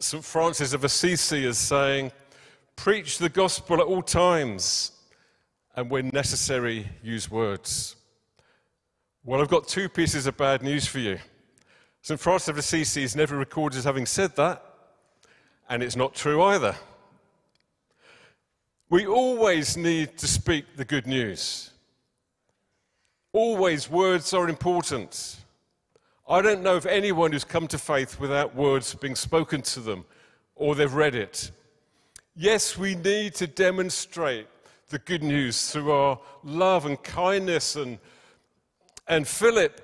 St. 0.00 0.24
Francis 0.24 0.72
of 0.72 0.84
Assisi 0.84 1.46
as 1.46 1.56
saying, 1.56 2.12
Preach 2.76 3.18
the 3.18 3.28
gospel 3.28 3.80
at 3.80 3.86
all 3.86 4.02
times, 4.02 4.92
and 5.76 5.90
when 5.90 6.08
necessary, 6.08 6.88
use 7.02 7.30
words. 7.30 7.96
Well, 9.24 9.40
I've 9.40 9.48
got 9.48 9.68
two 9.68 9.88
pieces 9.88 10.26
of 10.26 10.36
bad 10.36 10.62
news 10.62 10.86
for 10.86 10.98
you. 10.98 11.18
St. 12.02 12.20
Francis 12.20 12.48
of 12.48 12.58
Assisi 12.58 13.02
is 13.02 13.16
never 13.16 13.36
recorded 13.36 13.78
as 13.78 13.84
having 13.84 14.04
said 14.04 14.36
that, 14.36 14.62
and 15.68 15.82
it's 15.82 15.96
not 15.96 16.14
true 16.14 16.42
either. 16.42 16.74
We 18.90 19.06
always 19.06 19.76
need 19.76 20.18
to 20.18 20.26
speak 20.26 20.76
the 20.76 20.84
good 20.84 21.06
news. 21.06 21.70
Always, 23.34 23.90
words 23.90 24.32
are 24.32 24.48
important. 24.48 25.38
I 26.28 26.40
don't 26.40 26.62
know 26.62 26.76
of 26.76 26.86
anyone 26.86 27.32
who's 27.32 27.42
come 27.42 27.66
to 27.66 27.78
faith 27.78 28.20
without 28.20 28.54
words 28.54 28.94
being 28.94 29.16
spoken 29.16 29.60
to 29.62 29.80
them 29.80 30.04
or 30.54 30.76
they've 30.76 30.94
read 30.94 31.16
it. 31.16 31.50
Yes, 32.36 32.78
we 32.78 32.94
need 32.94 33.34
to 33.34 33.48
demonstrate 33.48 34.46
the 34.88 35.00
good 35.00 35.24
news 35.24 35.68
through 35.68 35.90
our 35.90 36.20
love 36.44 36.86
and 36.86 37.02
kindness. 37.02 37.74
And, 37.74 37.98
and 39.08 39.26
Philip 39.26 39.80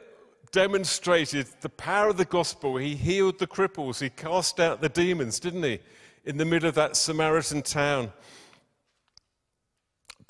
demonstrated 0.52 1.48
the 1.60 1.70
power 1.70 2.10
of 2.10 2.18
the 2.18 2.26
gospel. 2.26 2.76
He 2.76 2.94
healed 2.94 3.40
the 3.40 3.48
cripples, 3.48 4.00
he 4.00 4.10
cast 4.10 4.60
out 4.60 4.80
the 4.80 4.88
demons, 4.88 5.40
didn't 5.40 5.64
he, 5.64 5.80
in 6.24 6.36
the 6.36 6.44
middle 6.44 6.68
of 6.68 6.76
that 6.76 6.94
Samaritan 6.94 7.62
town. 7.62 8.12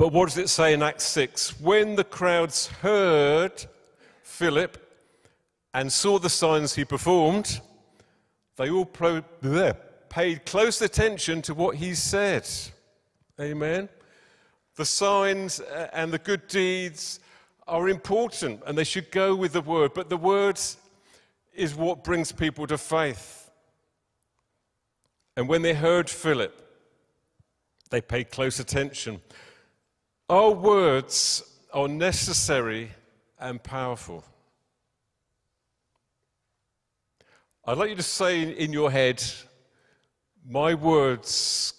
But 0.00 0.14
what 0.14 0.30
does 0.30 0.38
it 0.38 0.48
say 0.48 0.72
in 0.72 0.82
Acts 0.82 1.04
6? 1.08 1.60
When 1.60 1.94
the 1.94 2.04
crowds 2.04 2.68
heard 2.68 3.66
Philip 4.22 4.78
and 5.74 5.92
saw 5.92 6.18
the 6.18 6.30
signs 6.30 6.74
he 6.74 6.86
performed, 6.86 7.60
they 8.56 8.70
all 8.70 8.86
pro- 8.86 9.20
paid 10.08 10.46
close 10.46 10.80
attention 10.80 11.42
to 11.42 11.52
what 11.52 11.76
he 11.76 11.94
said. 11.94 12.48
Amen. 13.38 13.90
The 14.76 14.86
signs 14.86 15.60
uh, 15.60 15.90
and 15.92 16.10
the 16.10 16.18
good 16.18 16.48
deeds 16.48 17.20
are 17.68 17.90
important 17.90 18.62
and 18.66 18.78
they 18.78 18.84
should 18.84 19.10
go 19.10 19.36
with 19.36 19.52
the 19.52 19.60
word, 19.60 19.92
but 19.92 20.08
the 20.08 20.16
word 20.16 20.58
is 21.52 21.74
what 21.74 22.04
brings 22.04 22.32
people 22.32 22.66
to 22.68 22.78
faith. 22.78 23.50
And 25.36 25.46
when 25.46 25.60
they 25.60 25.74
heard 25.74 26.08
Philip, 26.08 26.58
they 27.90 28.00
paid 28.00 28.30
close 28.30 28.60
attention. 28.60 29.20
Our 30.30 30.52
words 30.52 31.42
are 31.72 31.88
necessary 31.88 32.92
and 33.40 33.60
powerful. 33.60 34.22
I'd 37.64 37.76
like 37.76 37.90
you 37.90 37.96
to 37.96 38.02
say 38.04 38.42
in 38.42 38.72
your 38.72 38.92
head, 38.92 39.20
My 40.48 40.74
words 40.74 41.74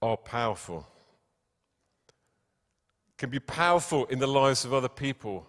are 0.00 0.16
powerful. 0.16 0.86
Can 3.16 3.28
be 3.28 3.40
powerful 3.40 4.04
in 4.04 4.20
the 4.20 4.28
lives 4.28 4.64
of 4.64 4.72
other 4.72 4.88
people 4.88 5.44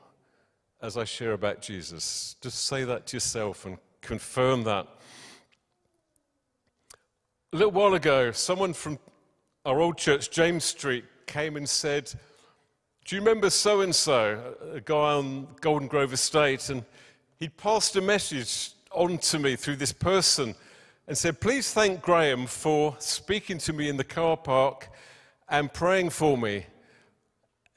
as 0.81 0.97
I 0.97 1.03
share 1.03 1.33
about 1.33 1.61
Jesus. 1.61 2.37
Just 2.41 2.65
say 2.65 2.85
that 2.85 3.05
to 3.05 3.17
yourself 3.17 3.67
and 3.67 3.77
confirm 4.01 4.63
that. 4.63 4.87
A 7.53 7.55
little 7.55 7.71
while 7.71 7.93
ago, 7.93 8.31
someone 8.31 8.73
from 8.73 8.97
our 9.63 9.79
old 9.79 9.99
church, 9.99 10.31
James 10.31 10.63
Street, 10.65 11.05
came 11.29 11.55
and 11.55 11.69
said, 11.69 12.11
Do 13.05 13.15
you 13.15 13.21
remember 13.21 13.49
so 13.49 13.81
and 13.81 13.95
so, 13.95 14.55
a 14.73 14.81
guy 14.81 15.13
on 15.13 15.47
Golden 15.61 15.87
Grove 15.87 16.11
Estate? 16.11 16.69
And 16.69 16.83
he'd 17.37 17.55
passed 17.55 17.95
a 17.95 18.01
message 18.01 18.71
on 18.91 19.19
to 19.19 19.39
me 19.39 19.55
through 19.55 19.75
this 19.77 19.93
person 19.93 20.55
and 21.07 21.17
said, 21.17 21.39
Please 21.39 21.71
thank 21.71 22.01
Graham 22.01 22.47
for 22.47 22.95
speaking 22.97 23.59
to 23.59 23.73
me 23.73 23.87
in 23.89 23.95
the 23.95 24.03
car 24.03 24.35
park 24.35 24.89
and 25.47 25.71
praying 25.71 26.09
for 26.09 26.37
me. 26.37 26.65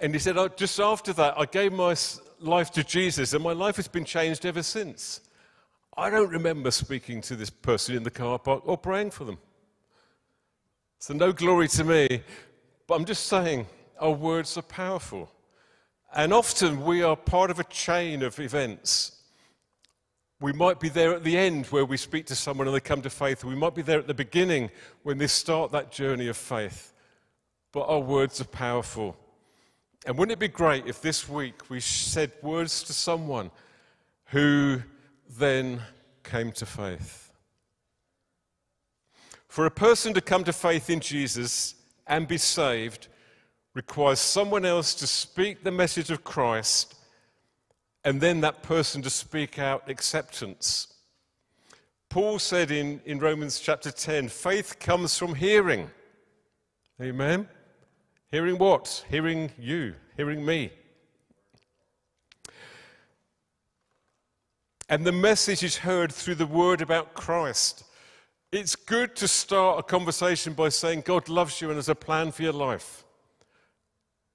And 0.01 0.15
he 0.15 0.19
said, 0.19 0.39
oh, 0.39 0.49
Just 0.49 0.81
after 0.81 1.13
that, 1.13 1.35
I 1.39 1.45
gave 1.45 1.73
my 1.75 1.95
life 2.41 2.71
to 2.73 2.83
Jesus, 2.83 3.35
and 3.35 3.45
my 3.45 3.53
life 3.53 3.77
has 3.77 3.87
been 3.87 4.07
changed 4.07 4.47
ever 4.47 4.63
since. 4.63 5.21
I 5.95 6.09
don't 6.09 6.31
remember 6.31 6.71
speaking 6.71 7.21
to 7.23 7.37
this 7.37 7.51
person 7.51 7.95
in 7.95 8.03
the 8.03 8.11
car 8.11 8.39
park 8.39 8.63
or 8.65 8.79
praying 8.79 9.11
for 9.11 9.25
them. 9.25 9.39
So, 10.99 11.13
no 11.13 11.33
glory 11.33 11.69
to 11.69 11.85
me, 11.85 12.23
but 12.87 12.95
I'm 12.95 13.05
just 13.05 13.27
saying 13.27 13.67
our 14.01 14.13
words 14.13 14.57
are 14.57 14.63
powerful. 14.63 15.31
And 16.15 16.33
often 16.33 16.85
we 16.85 17.03
are 17.03 17.17
part 17.17 17.51
of 17.51 17.59
a 17.59 17.65
chain 17.65 18.23
of 18.23 18.39
events 18.39 19.23
we 20.43 20.53
might 20.53 20.81
be 20.81 20.89
there 20.89 21.15
at 21.15 21.23
the 21.23 21.39
end 21.39 21.67
where 21.67 21.85
we 21.85 21.97
speak 21.97 22.27
to 22.27 22.35
someone 22.35 22.67
and 22.67 22.75
they 22.75 22.81
come 22.81 23.01
to 23.03 23.11
faith. 23.11 23.45
We 23.45 23.55
might 23.55 23.77
be 23.77 23.83
there 23.83 24.01
at 24.01 24.09
the 24.09 24.15
beginning 24.15 24.71
when 25.05 25.17
they 25.17 25.29
start 25.29 25.71
that 25.71 25.93
journey 25.93 26.27
of 26.27 26.37
faith. 26.37 26.93
But 27.71 27.83
our 27.83 28.01
words 28.01 28.41
are 28.41 28.47
powerful. 28.47 29.17
And 30.05 30.19
wouldn't 30.19 30.33
it 30.33 30.41
be 30.41 30.49
great 30.49 30.89
if 30.89 31.01
this 31.01 31.29
week 31.29 31.71
we 31.71 31.79
said 31.79 32.33
words 32.43 32.83
to 32.85 32.93
someone 32.93 33.53
who 34.27 34.83
then 35.39 35.81
came 36.25 36.51
to 36.53 36.67
faith? 36.67 37.33
For 39.47 39.65
a 39.65 39.71
person 39.71 40.13
to 40.15 40.21
come 40.21 40.43
to 40.43 40.53
faith 40.53 40.91
in 40.91 40.99
Jesus 40.99 41.77
and 42.13 42.29
be 42.29 42.37
saved 42.37 43.09
requires 43.73 44.21
someone 44.21 44.67
else 44.67 44.95
to 44.95 45.07
speak 45.07 45.65
the 45.65 45.71
message 45.71 46.11
of 46.11 46.23
Christ 46.23 46.95
and 48.05 48.21
then 48.21 48.43
that 48.43 48.63
person 48.63 49.01
to 49.01 49.09
speak 49.09 49.59
out 49.59 49.89
acceptance. 49.89 50.93
Paul 52.11 52.39
said 52.39 52.71
in, 52.71 53.01
in 53.07 53.19
Romans 53.19 53.59
chapter 53.59 53.91
10 53.91 54.29
faith 54.29 54.79
comes 54.79 55.17
from 55.17 55.35
hearing. 55.35 55.91
Amen? 57.01 57.49
Hearing 58.31 58.59
what? 58.59 59.07
Hearing 59.09 59.51
you, 59.59 59.95
hearing 60.15 60.45
me. 60.45 60.71
And 64.91 65.07
the 65.07 65.13
message 65.13 65.63
is 65.63 65.79
heard 65.79 66.13
through 66.13 66.35
the 66.35 66.47
word 66.47 66.83
about 66.83 67.15
Christ. 67.15 67.85
It's 68.53 68.77
good 68.77 69.17
to 69.17 69.27
start 69.27 69.81
a 69.81 69.83
conversation 69.83 70.53
by 70.53 70.69
saying 70.69 71.03
God 71.07 71.29
loves 71.29 71.61
you 71.61 71.69
and 71.69 71.77
has 71.77 71.89
a 71.89 71.95
plan 71.95 72.31
for 72.31 72.43
your 72.43 72.53
life. 72.53 73.05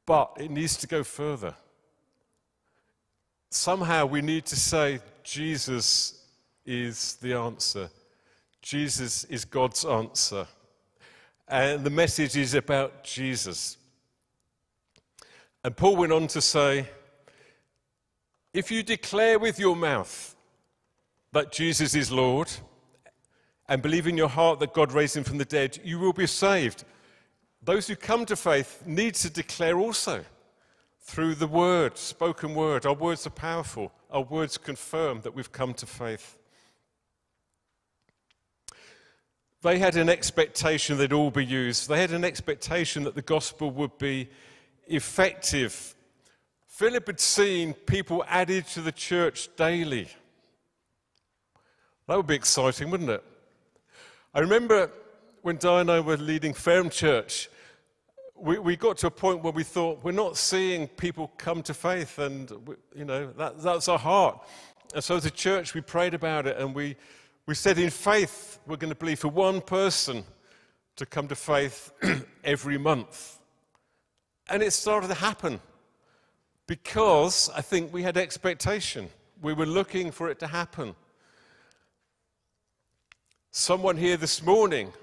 But 0.06 0.34
it 0.39 0.51
needs 0.51 0.75
to 0.77 0.88
go 0.88 1.03
further 1.03 1.56
somehow 3.49 4.06
we 4.06 4.21
need 4.21 4.45
to 4.45 4.56
say 4.56 4.99
Jesus 5.23 6.23
is 6.65 7.15
the 7.15 7.34
answer. 7.34 7.89
Jesus 8.62 9.23
is 9.25 9.45
God's 9.45 9.86
answer. 9.86 10.47
And 11.47 11.84
the 11.84 11.89
message 11.89 12.36
is 12.36 12.53
about 12.53 13.03
Jesus. 13.03 13.77
And 15.63 15.75
Paul 15.75 15.95
went 15.95 16.12
on 16.12 16.27
to 16.27 16.41
say, 16.41 16.88
if 18.53 18.71
you 18.71 18.84
declare 18.84 19.39
with 19.39 19.60
your 19.60 19.75
mouth 19.75 20.36
that 21.32 21.51
Jesus 21.51 21.95
is 21.95 22.12
Lord 22.12 22.49
and 23.69 23.82
believe 23.82 24.08
in 24.08 24.17
your 24.17 24.30
heart 24.30 24.60
that 24.60 24.73
God 24.73 24.91
raised 24.91 25.17
him 25.17 25.23
from 25.23 25.38
the 25.38 25.45
dead, 25.45 25.80
you 25.84 25.99
will 25.99 26.13
be 26.13 26.27
saved. 26.27 26.84
Those 27.62 27.88
who 27.88 27.95
come 27.95 28.25
to 28.25 28.36
faith 28.36 28.84
need 28.86 29.15
to 29.15 29.30
declare 29.30 29.77
also 29.77 30.23
through 31.01 31.36
the 31.36 31.47
word, 31.47 31.97
spoken 31.97 32.53
word. 32.53 32.86
Our 32.86 32.93
words 32.93 33.25
are 33.27 33.32
powerful. 33.32 33.91
Our 34.10 34.23
words 34.23 34.58
confirm 34.58 35.21
that 35.21 35.36
we've 35.36 35.51
come 35.51 35.73
to 35.75 35.86
faith. 35.86 36.38
They 39.63 39.80
had 39.80 39.95
an 39.95 40.10
expectation 40.10 40.97
they'd 40.97 41.13
all 41.13 41.32
be 41.32 41.45
used. 41.45 41.89
They 41.89 41.99
had 41.99 42.12
an 42.12 42.23
expectation 42.23 43.03
that 43.03 43.15
the 43.15 43.21
gospel 43.21 43.71
would 43.71 43.97
be 43.97 44.30
effective. 44.86 45.95
Philip 46.67 47.08
had 47.08 47.19
seen 47.19 47.73
people 47.73 48.23
added 48.27 48.67
to 48.67 48.82
the 48.82 48.91
church 48.91 49.49
daily. 49.56 50.08
That 52.08 52.17
would 52.17 52.27
be 52.27 52.36
exciting, 52.36 52.91
wouldn't 52.91 53.10
it? 53.10 53.23
I 54.34 54.42
remember 54.42 54.92
when 55.42 55.58
Di 55.58 55.82
and 55.82 55.90
I 55.90 56.00
were 56.00 56.18
leading 56.18 56.54
Fareham 56.54 56.90
Church, 56.90 57.50
we, 58.36 58.60
we 58.60 58.76
got 58.76 58.98
to 58.98 59.08
a 59.08 59.12
point 59.12 59.42
where 59.42 59.54
we 59.54 59.63
thought 59.63 60.04
we're 60.04 60.12
not 60.12 60.38
seeing 60.38 60.88
people 60.88 61.32
come 61.38 61.63
to 61.63 61.74
faith, 61.74 62.20
and 62.20 62.52
we, 62.68 62.76
you 62.96 63.06
know 63.06 63.32
that, 63.38 63.62
that's 63.62 63.88
our 63.88 63.98
heart. 63.98 64.40
And 64.94 65.04
so, 65.04 65.16
as 65.16 65.26
a 65.26 65.32
church, 65.32 65.74
we 65.74 65.82
prayed 65.82 66.13
about 66.13 66.46
it, 66.46 66.58
and 66.58 66.76
we 66.76 66.96
we 67.46 67.56
said 67.56 67.80
in 67.80 67.90
faith 67.90 68.60
we're 68.68 68.76
going 68.76 68.92
to 68.92 68.96
believe 68.96 69.20
for 69.20 69.30
one 69.30 69.62
person 69.62 70.24
to 70.98 71.06
come 71.06 71.28
to 71.30 71.36
faith 71.36 71.92
every 72.44 72.78
month, 72.78 73.40
and 74.50 74.62
it 74.62 74.72
started 74.72 75.08
to 75.08 75.16
happen 75.16 75.60
because 76.68 77.50
I 77.56 77.62
think 77.62 77.94
we 77.94 78.04
had 78.04 78.18
expectation. 78.18 79.10
We 79.42 79.54
were 79.54 79.66
looking 79.66 80.12
for 80.12 80.30
it 80.30 80.40
to 80.40 80.48
happen. 80.48 80.96
Someone 83.60 83.98
here 83.98 84.17
this 84.17 84.43
morning, 84.43 84.93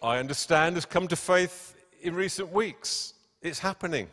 I 0.00 0.18
understand, 0.18 0.76
has 0.76 0.86
come 0.86 1.08
to 1.08 1.16
faith 1.16 1.74
in 2.00 2.14
recent 2.14 2.52
weeks. 2.52 3.14
It's 3.42 3.58
happening. 3.58 4.06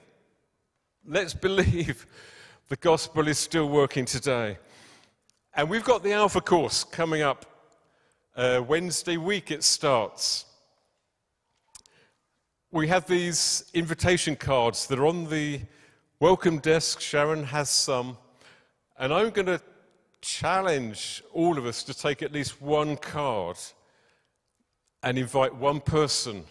Let's 1.06 1.36
believe 1.36 2.08
the 2.70 2.78
gospel 2.78 3.28
is 3.28 3.38
still 3.38 3.70
working 3.70 4.06
today. 4.06 4.58
And 5.54 5.70
we've 5.70 5.84
got 5.84 6.02
the 6.02 6.14
Alpha 6.14 6.42
course 6.42 6.84
coming 6.84 7.22
up 7.22 7.46
uh, 8.36 8.64
Wednesday 8.68 9.18
week, 9.18 9.52
it 9.52 9.64
starts. 9.64 10.46
We 12.72 12.88
have 12.88 13.06
these 13.06 13.70
invitation 13.76 14.36
cards 14.36 14.88
that 14.88 14.98
are 14.98 15.06
on 15.06 15.30
the 15.30 15.62
welcome 16.20 16.58
desk. 16.58 17.00
Sharon 17.00 17.44
has 17.44 17.70
some. 17.70 18.18
And 18.98 19.14
I'm 19.14 19.30
going 19.30 19.46
to 19.46 19.62
challenge 20.22 21.24
all 21.34 21.58
of 21.58 21.66
us 21.66 21.84
to 21.84 21.94
take 21.94 22.22
at 22.22 22.32
least 22.32 22.62
one 22.62 22.96
card 22.96 23.58
and 25.04 25.18
invite 25.18 25.56
one 25.56 25.82
person 25.82 26.46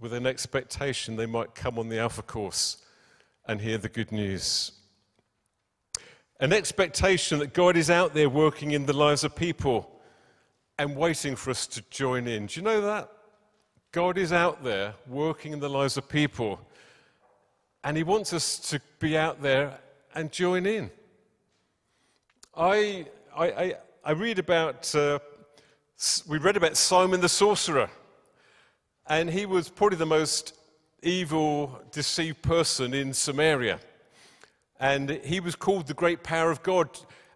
with 0.00 0.12
an 0.12 0.26
expectation 0.26 1.16
they 1.16 1.26
might 1.26 1.54
come 1.54 1.78
on 1.78 1.88
the 1.88 1.98
Alpha 1.98 2.22
course 2.22 2.78
and 3.46 3.60
hear 3.60 3.78
the 3.78 3.88
good 3.88 4.12
news. 4.12 4.72
An 6.40 6.52
expectation 6.52 7.38
that 7.38 7.54
God 7.54 7.76
is 7.76 7.90
out 7.90 8.12
there 8.12 8.28
working 8.28 8.72
in 8.72 8.86
the 8.86 8.92
lives 8.92 9.24
of 9.24 9.34
people 9.34 9.90
and 10.78 10.96
waiting 10.96 11.36
for 11.36 11.50
us 11.50 11.66
to 11.68 11.82
join 11.90 12.26
in. 12.26 12.46
Do 12.46 12.60
you 12.60 12.64
know 12.64 12.80
that? 12.82 13.10
God 13.92 14.18
is 14.18 14.32
out 14.32 14.64
there 14.64 14.94
working 15.06 15.52
in 15.52 15.60
the 15.60 15.70
lives 15.70 15.96
of 15.96 16.08
people, 16.08 16.60
and 17.84 17.96
He 17.96 18.02
wants 18.02 18.32
us 18.32 18.58
to 18.70 18.80
be 18.98 19.16
out 19.16 19.40
there 19.40 19.78
and 20.14 20.32
join 20.32 20.66
in. 20.66 20.90
I, 22.56 23.06
I, 23.34 23.46
I, 23.46 23.74
I 24.04 24.12
read 24.12 24.38
about, 24.38 24.94
uh, 24.94 25.18
we 26.28 26.38
read 26.38 26.56
about 26.56 26.76
Simon 26.76 27.20
the 27.20 27.28
sorcerer, 27.28 27.90
and 29.08 29.28
he 29.28 29.44
was 29.44 29.68
probably 29.68 29.98
the 29.98 30.06
most 30.06 30.54
evil, 31.02 31.80
deceived 31.90 32.42
person 32.42 32.94
in 32.94 33.12
Samaria. 33.12 33.80
And 34.78 35.10
he 35.24 35.40
was 35.40 35.56
called 35.56 35.88
the 35.88 35.94
great 35.94 36.22
power 36.22 36.52
of 36.52 36.62
God. 36.62 36.88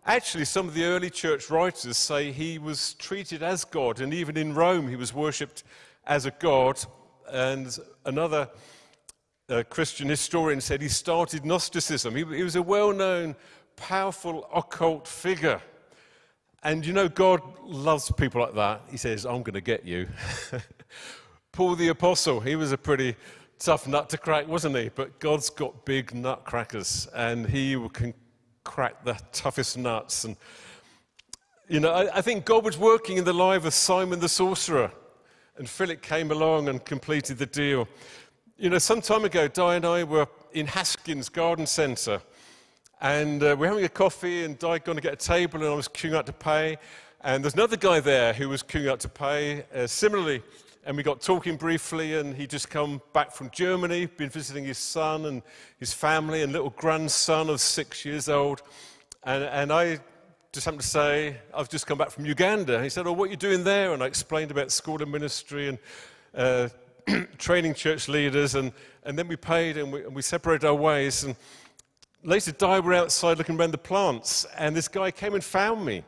Actually, 0.07 0.45
some 0.45 0.69
of 0.69 0.75
the 0.75 0.85
early 0.85 1.11
church 1.11 1.51
writers 1.51 1.97
say 1.97 2.31
he 2.31 2.59
was 2.59 2.95
treated 2.95 3.43
as 3.43 3.65
God, 3.65 4.01
and 4.01 4.15
even 4.15 4.37
in 4.37 4.55
Rome, 4.55 4.87
he 4.87 4.97
was 4.97 5.13
worshipped 5.13 5.65
as 6.07 6.27
a 6.27 6.31
god. 6.31 6.79
And 7.29 7.77
another 8.05 8.49
uh, 9.49 9.65
Christian 9.69 10.09
historian 10.09 10.61
said 10.61 10.81
he 10.81 10.89
started 10.89 11.45
Gnosticism. 11.45 12.15
He, 12.15 12.25
he 12.37 12.43
was 12.45 12.55
a 12.55 12.63
well 12.63 12.93
known, 12.93 13.35
powerful 13.81 14.49
occult 14.55 15.07
figure. 15.07 15.61
And 16.63 16.85
you 16.85 16.93
know, 16.93 17.09
God 17.09 17.41
loves 17.65 18.11
people 18.13 18.41
like 18.41 18.55
that. 18.55 18.83
He 18.91 18.97
says, 18.97 19.25
I'm 19.25 19.43
going 19.43 19.55
to 19.55 19.61
get 19.61 19.85
you. 19.85 20.09
Paul 21.53 21.77
the 21.77 21.89
Apostle, 21.89 22.41
he 22.41 22.57
was 22.57 22.73
a 22.73 22.79
pretty 22.79 23.17
tough 23.59 23.87
nut 23.87 24.09
to 24.11 24.19
crack, 24.19 24.47
wasn't 24.47 24.77
he? 24.77 24.91
But 24.95 25.19
God's 25.19 25.51
got 25.51 25.85
big 25.85 26.15
nutcrackers, 26.15 27.09
and 27.15 27.47
he 27.47 27.77
can 27.93 28.15
crack 28.65 29.05
the 29.05 29.19
toughest 29.33 29.79
nuts. 29.79 30.25
And, 30.25 30.37
you 31.69 31.81
know, 31.81 31.93
I, 31.93 32.19
I 32.19 32.21
think 32.21 32.45
God 32.45 32.65
was 32.65 32.79
working 32.79 33.17
in 33.17 33.25
the 33.25 33.33
life 33.33 33.65
of 33.65 33.75
Simon 33.75 34.21
the 34.21 34.29
sorcerer, 34.29 34.93
and 35.57 35.69
Philip 35.69 36.03
came 36.03 36.31
along 36.31 36.69
and 36.69 36.85
completed 36.85 37.39
the 37.39 37.47
deal. 37.47 37.89
You 38.57 38.71
know, 38.71 38.79
some 38.79 39.01
time 39.01 39.25
ago, 39.25 39.49
Di 39.49 39.77
and 39.77 39.85
I 39.85 40.05
were 40.05 40.27
in 40.53 40.67
Haskins 40.67 41.29
Garden 41.29 41.67
Centre, 41.67 42.21
and 43.01 43.43
uh, 43.43 43.55
we're 43.59 43.69
having 43.69 43.85
a 43.85 43.89
coffee, 43.89 44.45
and 44.45 44.59
Di 44.59 44.79
going 44.79 44.97
to 44.97 45.03
get 45.03 45.13
a 45.13 45.17
table, 45.17 45.61
and 45.61 45.69
I 45.69 45.75
was 45.75 45.89
queuing 45.89 46.15
up 46.15 46.27
to 46.27 46.33
pay. 46.33 46.79
And 47.21 47.45
there's 47.45 47.55
another 47.55 47.77
guy 47.77 48.01
there 48.01 48.33
who 48.33 48.49
was 48.49 48.63
queuing 48.63 48.89
up 48.89 48.99
to 49.01 49.09
pay. 49.09 49.65
Uh, 49.75 49.87
similarly, 49.87 50.43
and 50.85 50.97
we 50.97 51.03
got 51.03 51.21
talking 51.21 51.57
briefly, 51.57 52.15
and 52.15 52.35
he'd 52.35 52.51
just 52.51 52.71
come 52.71 53.01
back 53.13 53.33
from 53.33 53.51
Germany, 53.51 54.07
been 54.07 54.31
visiting 54.31 54.65
his 54.65 54.79
son 54.79 55.27
and 55.27 55.43
his 55.79 55.93
family 55.93 56.43
and 56.43 56.53
little 56.53 56.71
grandson 56.71 57.51
of 57.51 57.61
six 57.61 58.05
years 58.05 58.29
old. 58.29 58.63
And, 59.23 59.45
and 59.45 59.73
I 59.73 60.01
just 60.53 60.65
happened 60.65 60.83
to 60.83 60.89
say, 60.89 61.37
I've 61.55 61.69
just 61.69 61.87
come 61.87 61.99
back 61.99 62.11
from 62.11 62.25
Uganda. 62.25 62.77
And 62.77 62.85
He 62.85 62.91
said, 62.91 63.07
Oh, 63.07 63.13
what 63.13 63.29
are 63.29 63.31
you 63.31 63.37
doing 63.37 63.63
there? 63.63 63.93
And 63.93 64.03
I 64.03 64.07
explained 64.07 64.51
about 64.51 64.73
school 64.73 65.01
and 65.01 65.13
ministry 65.13 65.69
and 65.69 65.79
uh, 66.35 66.69
training 67.39 67.75
church 67.75 68.09
leaders. 68.09 68.55
And, 68.55 68.73
and 69.05 69.17
then 69.17 69.29
we 69.29 69.37
paid 69.37 69.77
and 69.77 69.93
we, 69.93 70.05
and 70.05 70.15
we 70.15 70.23
separated 70.23 70.67
our 70.67 70.75
ways. 70.75 71.23
And 71.25 71.37
later, 72.23 72.53
Di 72.53 72.81
were 72.81 72.95
outside 72.95 73.39
looking 73.39 73.59
around 73.59 73.73
the 73.73 73.79
plants, 73.79 74.47
and 74.57 74.75
this 74.75 74.89
guy 74.89 75.11
came 75.11 75.35
and 75.35 75.45
found 75.45 75.85
me. 75.85 76.05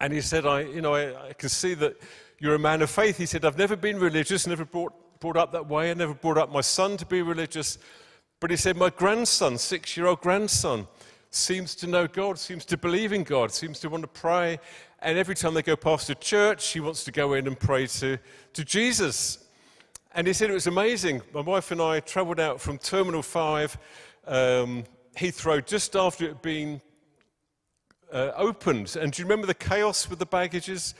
And 0.00 0.12
he 0.12 0.20
said, 0.20 0.46
I, 0.46 0.62
you 0.62 0.80
know, 0.80 0.94
I, 0.94 1.28
I 1.28 1.32
can 1.34 1.48
see 1.48 1.74
that 1.74 1.96
you're 2.38 2.54
a 2.54 2.58
man 2.58 2.80
of 2.82 2.90
faith. 2.90 3.18
He 3.18 3.26
said, 3.26 3.44
I've 3.44 3.58
never 3.58 3.76
been 3.76 3.98
religious, 3.98 4.46
never 4.46 4.64
brought, 4.64 4.92
brought 5.20 5.36
up 5.36 5.52
that 5.52 5.68
way. 5.68 5.90
I 5.90 5.94
never 5.94 6.14
brought 6.14 6.38
up 6.38 6.50
my 6.50 6.62
son 6.62 6.96
to 6.96 7.06
be 7.06 7.20
religious. 7.20 7.78
But 8.40 8.50
he 8.50 8.56
said, 8.56 8.76
My 8.76 8.88
grandson, 8.88 9.58
six 9.58 9.96
year 9.96 10.06
old 10.06 10.22
grandson, 10.22 10.88
seems 11.30 11.74
to 11.76 11.86
know 11.86 12.06
God, 12.06 12.38
seems 12.38 12.64
to 12.66 12.78
believe 12.78 13.12
in 13.12 13.22
God, 13.22 13.52
seems 13.52 13.78
to 13.80 13.90
want 13.90 14.02
to 14.02 14.08
pray. 14.08 14.58
And 15.00 15.18
every 15.18 15.34
time 15.34 15.54
they 15.54 15.62
go 15.62 15.76
past 15.76 16.08
a 16.10 16.14
church, 16.14 16.68
he 16.72 16.80
wants 16.80 17.04
to 17.04 17.12
go 17.12 17.34
in 17.34 17.46
and 17.46 17.58
pray 17.58 17.86
to, 17.86 18.18
to 18.54 18.64
Jesus. 18.64 19.46
And 20.12 20.26
he 20.26 20.32
said 20.32 20.50
it 20.50 20.54
was 20.54 20.66
amazing. 20.66 21.22
My 21.32 21.40
wife 21.40 21.70
and 21.70 21.80
I 21.80 22.00
traveled 22.00 22.40
out 22.40 22.60
from 22.60 22.78
Terminal 22.78 23.22
5, 23.22 23.78
um, 24.26 24.84
Heathrow, 25.16 25.64
just 25.64 25.96
after 25.96 26.24
it 26.24 26.28
had 26.28 26.42
been 26.42 26.80
uh, 28.12 28.32
opened. 28.36 28.96
And 29.00 29.12
do 29.12 29.22
you 29.22 29.26
remember 29.26 29.46
the 29.46 29.54
chaos 29.54 30.08
with 30.08 30.18
the 30.18 30.26
baggages? 30.26 30.94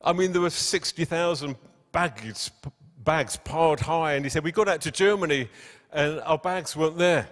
I 0.00 0.12
mean, 0.12 0.32
there 0.32 0.40
were 0.40 0.50
60,000 0.50 1.56
bags, 1.92 2.50
bags 2.98 3.36
piled 3.36 3.80
high, 3.80 4.14
and 4.14 4.24
he 4.24 4.28
said, 4.28 4.44
We 4.44 4.52
got 4.52 4.68
out 4.68 4.80
to 4.82 4.90
Germany 4.90 5.48
and 5.92 6.20
our 6.20 6.38
bags 6.38 6.74
weren't 6.74 6.98
there. 6.98 7.28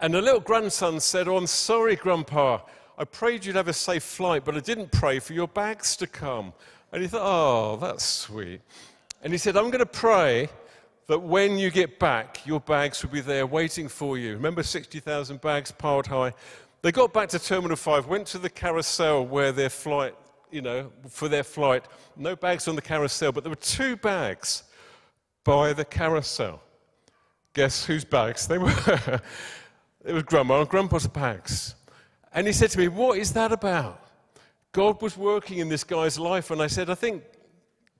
And 0.00 0.14
the 0.14 0.22
little 0.22 0.40
grandson 0.40 0.98
said, 1.00 1.28
Oh, 1.28 1.36
I'm 1.36 1.46
sorry, 1.46 1.96
Grandpa. 1.96 2.60
I 2.96 3.04
prayed 3.04 3.44
you'd 3.44 3.56
have 3.56 3.68
a 3.68 3.72
safe 3.72 4.02
flight, 4.02 4.44
but 4.44 4.56
I 4.56 4.60
didn't 4.60 4.92
pray 4.92 5.18
for 5.18 5.32
your 5.32 5.48
bags 5.48 5.96
to 5.96 6.06
come. 6.06 6.52
And 6.92 7.02
he 7.02 7.08
thought, 7.08 7.22
Oh, 7.22 7.76
that's 7.76 8.04
sweet. 8.04 8.60
And 9.22 9.32
he 9.32 9.38
said, 9.38 9.56
I'm 9.56 9.70
going 9.70 9.78
to 9.78 9.86
pray 9.86 10.48
that 11.06 11.18
when 11.18 11.58
you 11.58 11.70
get 11.70 11.98
back, 11.98 12.46
your 12.46 12.60
bags 12.60 13.02
will 13.02 13.10
be 13.10 13.20
there 13.20 13.46
waiting 13.46 13.88
for 13.88 14.16
you. 14.16 14.34
Remember 14.34 14.62
60,000 14.62 15.40
bags 15.40 15.70
piled 15.70 16.06
high? 16.06 16.32
They 16.82 16.92
got 16.92 17.12
back 17.12 17.28
to 17.30 17.38
Terminal 17.38 17.76
5, 17.76 18.06
went 18.06 18.26
to 18.28 18.38
the 18.38 18.50
carousel 18.50 19.26
where 19.26 19.52
their 19.52 19.70
flight 19.70 20.14
you 20.54 20.62
know, 20.62 20.92
for 21.08 21.28
their 21.28 21.42
flight. 21.42 21.84
No 22.16 22.36
bags 22.36 22.68
on 22.68 22.76
the 22.76 22.82
carousel, 22.82 23.32
but 23.32 23.42
there 23.42 23.50
were 23.50 23.56
two 23.56 23.96
bags 23.96 24.62
by 25.42 25.72
the 25.72 25.84
carousel. 25.84 26.62
Guess 27.54 27.84
whose 27.84 28.04
bags 28.04 28.46
they 28.46 28.58
were? 28.58 28.70
it 30.04 30.12
was 30.12 30.22
Grandma 30.22 30.60
and 30.60 30.68
Grandpa's 30.68 31.08
bags. 31.08 31.74
And 32.32 32.46
he 32.46 32.52
said 32.52 32.70
to 32.70 32.78
me, 32.78 32.86
What 32.86 33.18
is 33.18 33.32
that 33.32 33.50
about? 33.50 34.00
God 34.70 35.02
was 35.02 35.16
working 35.16 35.58
in 35.58 35.68
this 35.68 35.82
guy's 35.82 36.20
life. 36.20 36.52
And 36.52 36.62
I 36.62 36.68
said, 36.68 36.88
I 36.88 36.94
think 36.94 37.24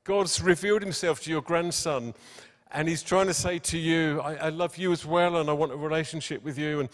God's 0.04 0.40
revealed 0.40 0.82
himself 0.82 1.20
to 1.22 1.30
your 1.30 1.42
grandson. 1.42 2.14
And 2.70 2.88
he's 2.88 3.02
trying 3.02 3.26
to 3.26 3.34
say 3.34 3.58
to 3.60 3.78
you, 3.78 4.20
I, 4.20 4.34
I 4.34 4.48
love 4.48 4.76
you 4.76 4.92
as 4.92 5.06
well, 5.06 5.36
and 5.36 5.48
I 5.48 5.52
want 5.52 5.72
a 5.72 5.76
relationship 5.76 6.42
with 6.42 6.58
you. 6.58 6.80
And 6.80 6.88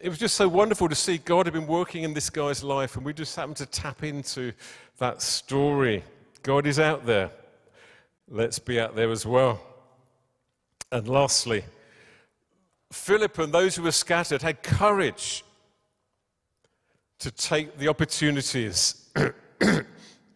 it 0.00 0.08
was 0.08 0.18
just 0.18 0.36
so 0.36 0.48
wonderful 0.48 0.88
to 0.88 0.94
see 0.94 1.18
God 1.18 1.46
had 1.46 1.52
been 1.52 1.66
working 1.66 2.02
in 2.02 2.12
this 2.12 2.28
guy's 2.28 2.62
life, 2.62 2.96
and 2.96 3.04
we 3.04 3.12
just 3.12 3.36
happened 3.36 3.56
to 3.58 3.66
tap 3.66 4.02
into 4.02 4.52
that 4.98 5.22
story. 5.22 6.02
God 6.42 6.66
is 6.66 6.78
out 6.78 7.06
there. 7.06 7.30
Let's 8.28 8.58
be 8.58 8.80
out 8.80 8.96
there 8.96 9.10
as 9.10 9.24
well. 9.24 9.60
And 10.90 11.08
lastly, 11.08 11.64
Philip 12.92 13.38
and 13.38 13.54
those 13.54 13.76
who 13.76 13.82
were 13.82 13.92
scattered 13.92 14.42
had 14.42 14.62
courage 14.62 15.44
to 17.20 17.30
take 17.30 17.78
the 17.78 17.88
opportunities 17.88 19.08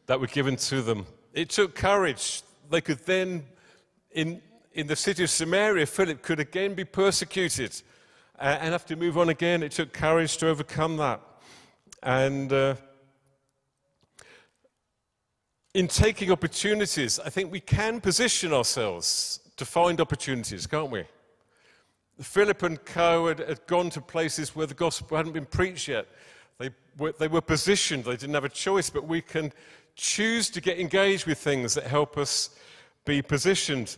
that 0.07 0.21
were 0.21 0.27
given 0.29 0.57
to 0.57 0.81
them. 0.81 1.07
It 1.35 1.51
took 1.51 1.75
courage. 1.75 2.43
They 2.71 2.81
could 2.81 3.05
then, 3.05 3.45
in, 4.13 4.41
in 4.77 4.87
the 4.87 4.95
city 4.95 5.25
of 5.25 5.31
Samaria, 5.31 5.87
Philip 5.87 6.21
could 6.21 6.39
again 6.39 6.75
be 6.75 6.85
persecuted 6.85 7.81
uh, 8.39 8.59
and 8.61 8.73
have 8.73 8.85
to 8.85 8.95
move 8.95 9.17
on 9.17 9.31
again. 9.31 9.63
It 9.63 9.73
took 9.73 9.95
courage 9.95 10.37
to 10.37 10.49
overcome 10.49 10.99
that. 10.99 11.23
And 12.03 12.53
uh, 12.53 12.75
in 15.73 15.89
taking 15.89 16.31
opportunities, 16.31 17.19
I 17.19 17.31
think 17.31 17.51
we 17.51 17.59
can 17.59 18.03
position 18.03 18.53
ourselves 18.53 19.41
to 19.57 19.65
find 19.65 19.99
opportunities, 19.99 20.67
can't 20.67 20.91
we? 20.91 21.05
Philip 22.21 22.63
and 22.63 22.85
Co. 22.85 23.29
had, 23.29 23.39
had, 23.39 23.67
gone 23.67 23.89
to 23.91 24.03
places 24.03 24.55
where 24.55 24.67
the 24.67 24.75
gospel 24.75 25.17
hadn't 25.17 25.33
been 25.33 25.47
preached 25.47 25.89
yet. 25.89 26.07
They 26.59 26.69
were, 26.99 27.13
they 27.19 27.29
were 27.29 27.41
positioned, 27.41 28.05
they 28.05 28.17
didn't 28.17 28.35
have 28.35 28.45
a 28.45 28.51
choice, 28.51 28.91
but 28.91 29.07
we 29.07 29.23
can 29.23 29.55
choose 29.95 30.51
to 30.51 30.61
get 30.61 30.79
engaged 30.79 31.27
with 31.27 31.39
things 31.39 31.73
that 31.75 31.85
help 31.85 32.19
us 32.19 32.51
be 33.07 33.23
positioned. 33.23 33.97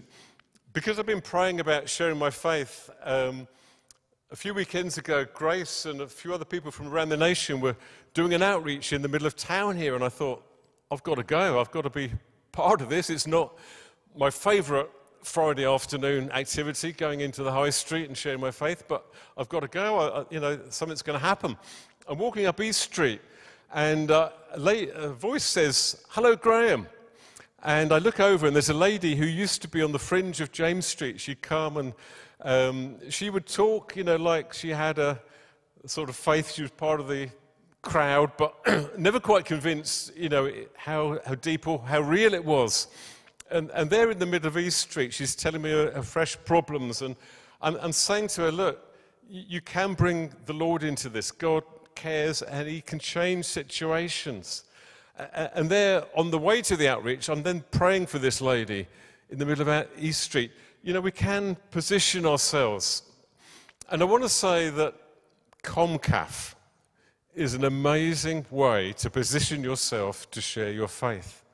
Because 0.78 1.00
I've 1.00 1.06
been 1.06 1.20
praying 1.20 1.58
about 1.58 1.88
sharing 1.88 2.16
my 2.16 2.30
faith, 2.30 2.88
um, 3.02 3.48
a 4.30 4.36
few 4.36 4.54
weekends 4.54 4.96
ago, 4.96 5.26
Grace 5.34 5.86
and 5.86 6.00
a 6.02 6.06
few 6.06 6.32
other 6.32 6.44
people 6.44 6.70
from 6.70 6.86
around 6.86 7.08
the 7.08 7.16
nation 7.16 7.60
were 7.60 7.74
doing 8.14 8.32
an 8.32 8.44
outreach 8.44 8.92
in 8.92 9.02
the 9.02 9.08
middle 9.08 9.26
of 9.26 9.34
town 9.34 9.76
here, 9.76 9.96
and 9.96 10.04
I 10.04 10.08
thought, 10.08 10.40
I've 10.92 11.02
got 11.02 11.16
to 11.16 11.24
go. 11.24 11.58
I've 11.58 11.72
got 11.72 11.82
to 11.82 11.90
be 11.90 12.12
part 12.52 12.80
of 12.80 12.88
this. 12.88 13.10
It's 13.10 13.26
not 13.26 13.58
my 14.16 14.30
favourite 14.30 14.88
Friday 15.24 15.66
afternoon 15.66 16.30
activity, 16.30 16.92
going 16.92 17.22
into 17.22 17.42
the 17.42 17.50
high 17.50 17.70
street 17.70 18.06
and 18.06 18.16
sharing 18.16 18.38
my 18.38 18.52
faith, 18.52 18.84
but 18.86 19.04
I've 19.36 19.48
got 19.48 19.62
to 19.62 19.68
go. 19.68 19.98
I, 19.98 20.32
you 20.32 20.38
know, 20.38 20.60
something's 20.68 21.02
going 21.02 21.18
to 21.18 21.26
happen. 21.26 21.56
I'm 22.06 22.18
walking 22.18 22.46
up 22.46 22.60
East 22.60 22.82
Street, 22.82 23.20
and 23.74 24.12
uh, 24.12 24.30
a 24.54 25.08
voice 25.08 25.42
says, 25.42 26.04
Hello, 26.10 26.36
Graham. 26.36 26.86
And 27.62 27.92
I 27.92 27.98
look 27.98 28.20
over, 28.20 28.46
and 28.46 28.54
there's 28.54 28.68
a 28.68 28.74
lady 28.74 29.16
who 29.16 29.26
used 29.26 29.62
to 29.62 29.68
be 29.68 29.82
on 29.82 29.90
the 29.90 29.98
fringe 29.98 30.40
of 30.40 30.52
James 30.52 30.86
Street. 30.86 31.20
She'd 31.20 31.42
come 31.42 31.76
and 31.76 31.92
um, 32.42 33.10
she 33.10 33.30
would 33.30 33.46
talk, 33.46 33.96
you 33.96 34.04
know, 34.04 34.14
like 34.14 34.52
she 34.52 34.70
had 34.70 35.00
a 35.00 35.20
sort 35.86 36.08
of 36.08 36.14
faith. 36.14 36.52
She 36.52 36.62
was 36.62 36.70
part 36.70 37.00
of 37.00 37.08
the 37.08 37.30
crowd, 37.82 38.30
but 38.36 38.54
never 38.98 39.18
quite 39.18 39.44
convinced, 39.44 40.16
you 40.16 40.28
know, 40.28 40.52
how, 40.76 41.18
how 41.26 41.34
deep 41.34 41.66
or 41.66 41.80
how 41.80 42.00
real 42.00 42.32
it 42.32 42.44
was. 42.44 42.86
And, 43.50 43.70
and 43.72 43.90
there 43.90 44.10
in 44.10 44.18
the 44.18 44.26
middle 44.26 44.46
of 44.46 44.56
East 44.56 44.78
Street, 44.78 45.12
she's 45.12 45.34
telling 45.34 45.62
me 45.62 45.70
her, 45.70 45.90
her 45.92 46.02
fresh 46.02 46.36
problems. 46.44 47.02
And 47.02 47.16
I'm, 47.60 47.76
I'm 47.76 47.92
saying 47.92 48.28
to 48.28 48.42
her, 48.42 48.52
look, 48.52 48.94
you 49.28 49.60
can 49.60 49.94
bring 49.94 50.32
the 50.46 50.52
Lord 50.52 50.84
into 50.84 51.08
this. 51.08 51.32
God 51.32 51.64
cares 51.96 52.40
and 52.42 52.68
He 52.68 52.80
can 52.80 53.00
change 53.00 53.46
situations. 53.46 54.64
And 55.18 55.68
there, 55.68 56.04
on 56.14 56.30
the 56.30 56.38
way 56.38 56.62
to 56.62 56.76
the 56.76 56.88
outreach, 56.88 57.28
I'm 57.28 57.42
then 57.42 57.64
praying 57.72 58.06
for 58.06 58.20
this 58.20 58.40
lady 58.40 58.86
in 59.30 59.38
the 59.38 59.46
middle 59.46 59.68
of 59.68 59.88
East 59.98 60.20
Street. 60.22 60.52
You 60.82 60.92
know, 60.92 61.00
we 61.00 61.10
can 61.10 61.56
position 61.70 62.24
ourselves. 62.24 63.02
And 63.90 64.00
I 64.00 64.04
want 64.04 64.22
to 64.22 64.28
say 64.28 64.70
that 64.70 64.94
COMCAF 65.64 66.54
is 67.34 67.54
an 67.54 67.64
amazing 67.64 68.46
way 68.50 68.92
to 68.94 69.10
position 69.10 69.62
yourself 69.62 70.30
to 70.30 70.40
share 70.40 70.70
your 70.70 70.88
faith. 70.88 71.44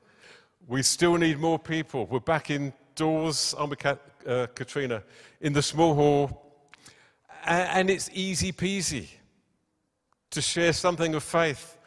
We 0.67 0.83
still 0.83 1.17
need 1.17 1.39
more 1.39 1.59
people. 1.59 2.07
We're 2.07 2.21
back 2.21 2.51
indoors, 2.51 3.55
aren't 3.55 3.71
we, 3.71 3.91
uh, 4.31 4.47
Katrina, 4.55 5.03
in 5.41 5.53
the 5.53 5.63
small 5.63 5.95
hall. 5.95 6.43
And 7.47 7.89
it's 7.89 8.11
easy 8.13 8.53
peasy 8.53 9.09
to 10.31 10.43
share 10.43 10.73
something 10.73 11.15
of 11.15 11.23
faith. 11.23 11.79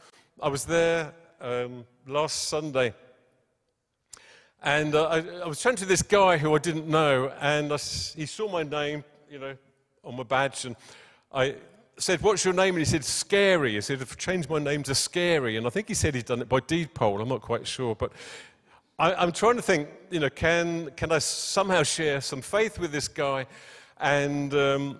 I 0.41 0.49
was 0.49 0.65
there 0.65 1.13
um, 1.41 1.85
last 2.05 2.49
Sunday. 2.49 2.93
And 4.61 4.95
uh, 4.95 5.05
I, 5.05 5.17
I, 5.43 5.47
was 5.47 5.61
chatting 5.61 5.77
to 5.77 5.85
this 5.85 6.01
guy 6.01 6.37
who 6.37 6.55
I 6.55 6.57
didn't 6.57 6.87
know, 6.87 7.31
and 7.39 7.71
I, 7.71 7.77
he 7.77 8.25
saw 8.25 8.51
my 8.51 8.63
name, 8.63 9.03
you 9.29 9.39
know, 9.39 9.55
on 10.03 10.15
my 10.15 10.23
badge, 10.23 10.65
and 10.65 10.75
I 11.31 11.55
said, 11.97 12.21
"What's 12.21 12.43
your 12.43 12.53
name?" 12.53 12.75
And 12.75 12.79
he 12.79 12.85
said, 12.85 13.05
"Scary." 13.05 13.73
He 13.73 13.81
said, 13.81 14.01
"I've 14.01 14.17
changed 14.17 14.49
my 14.49 14.59
name 14.59 14.83
to 14.83 14.95
Scary," 14.95 15.57
and 15.57 15.67
I 15.67 15.69
think 15.69 15.87
he 15.87 15.93
said 15.93 16.15
he'd 16.15 16.25
done 16.25 16.41
it 16.41 16.49
by 16.49 16.59
deed 16.61 16.93
poll. 16.93 17.21
I'm 17.21 17.29
not 17.29 17.41
quite 17.41 17.67
sure, 17.67 17.93
but 17.93 18.11
I, 18.97 19.23
am 19.23 19.31
trying 19.31 19.57
to 19.57 19.61
think, 19.61 19.89
you 20.09 20.19
know, 20.19 20.29
can 20.29 20.89
can 20.95 21.11
I 21.11 21.19
somehow 21.19 21.83
share 21.83 22.19
some 22.19 22.41
faith 22.41 22.79
with 22.79 22.91
this 22.91 23.07
guy? 23.07 23.45
And 23.99 24.53
um, 24.55 24.99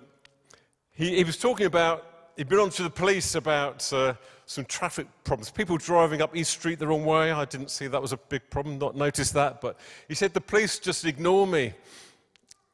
he, 0.92 1.16
he, 1.16 1.24
was 1.24 1.38
talking 1.38 1.66
about 1.66 2.06
he'd 2.38 2.48
been 2.48 2.60
on 2.60 2.70
to 2.72 2.84
the 2.84 2.90
police 2.90 3.36
about. 3.36 3.92
Uh, 3.92 4.14
some 4.48 4.64
traffic 4.64 5.08
problems. 5.26 5.52
People 5.52 5.78
driving 5.78 6.22
up 6.22 6.36
East 6.36 6.52
Street 6.52 6.80
the 6.80 6.88
wrong 6.88 7.06
way. 7.06 7.32
I 7.32 7.44
didn't 7.44 7.70
see 7.70 7.88
that 7.88 8.02
was 8.02 8.14
a 8.14 8.18
big 8.18 8.50
problem, 8.50 8.80
not 8.80 8.96
noticed 8.96 9.34
that. 9.34 9.60
But 9.60 9.78
he 10.08 10.16
said 10.16 10.34
the 10.34 10.42
police 10.42 10.80
just 10.80 11.04
ignore 11.04 11.46
me. 11.46 11.74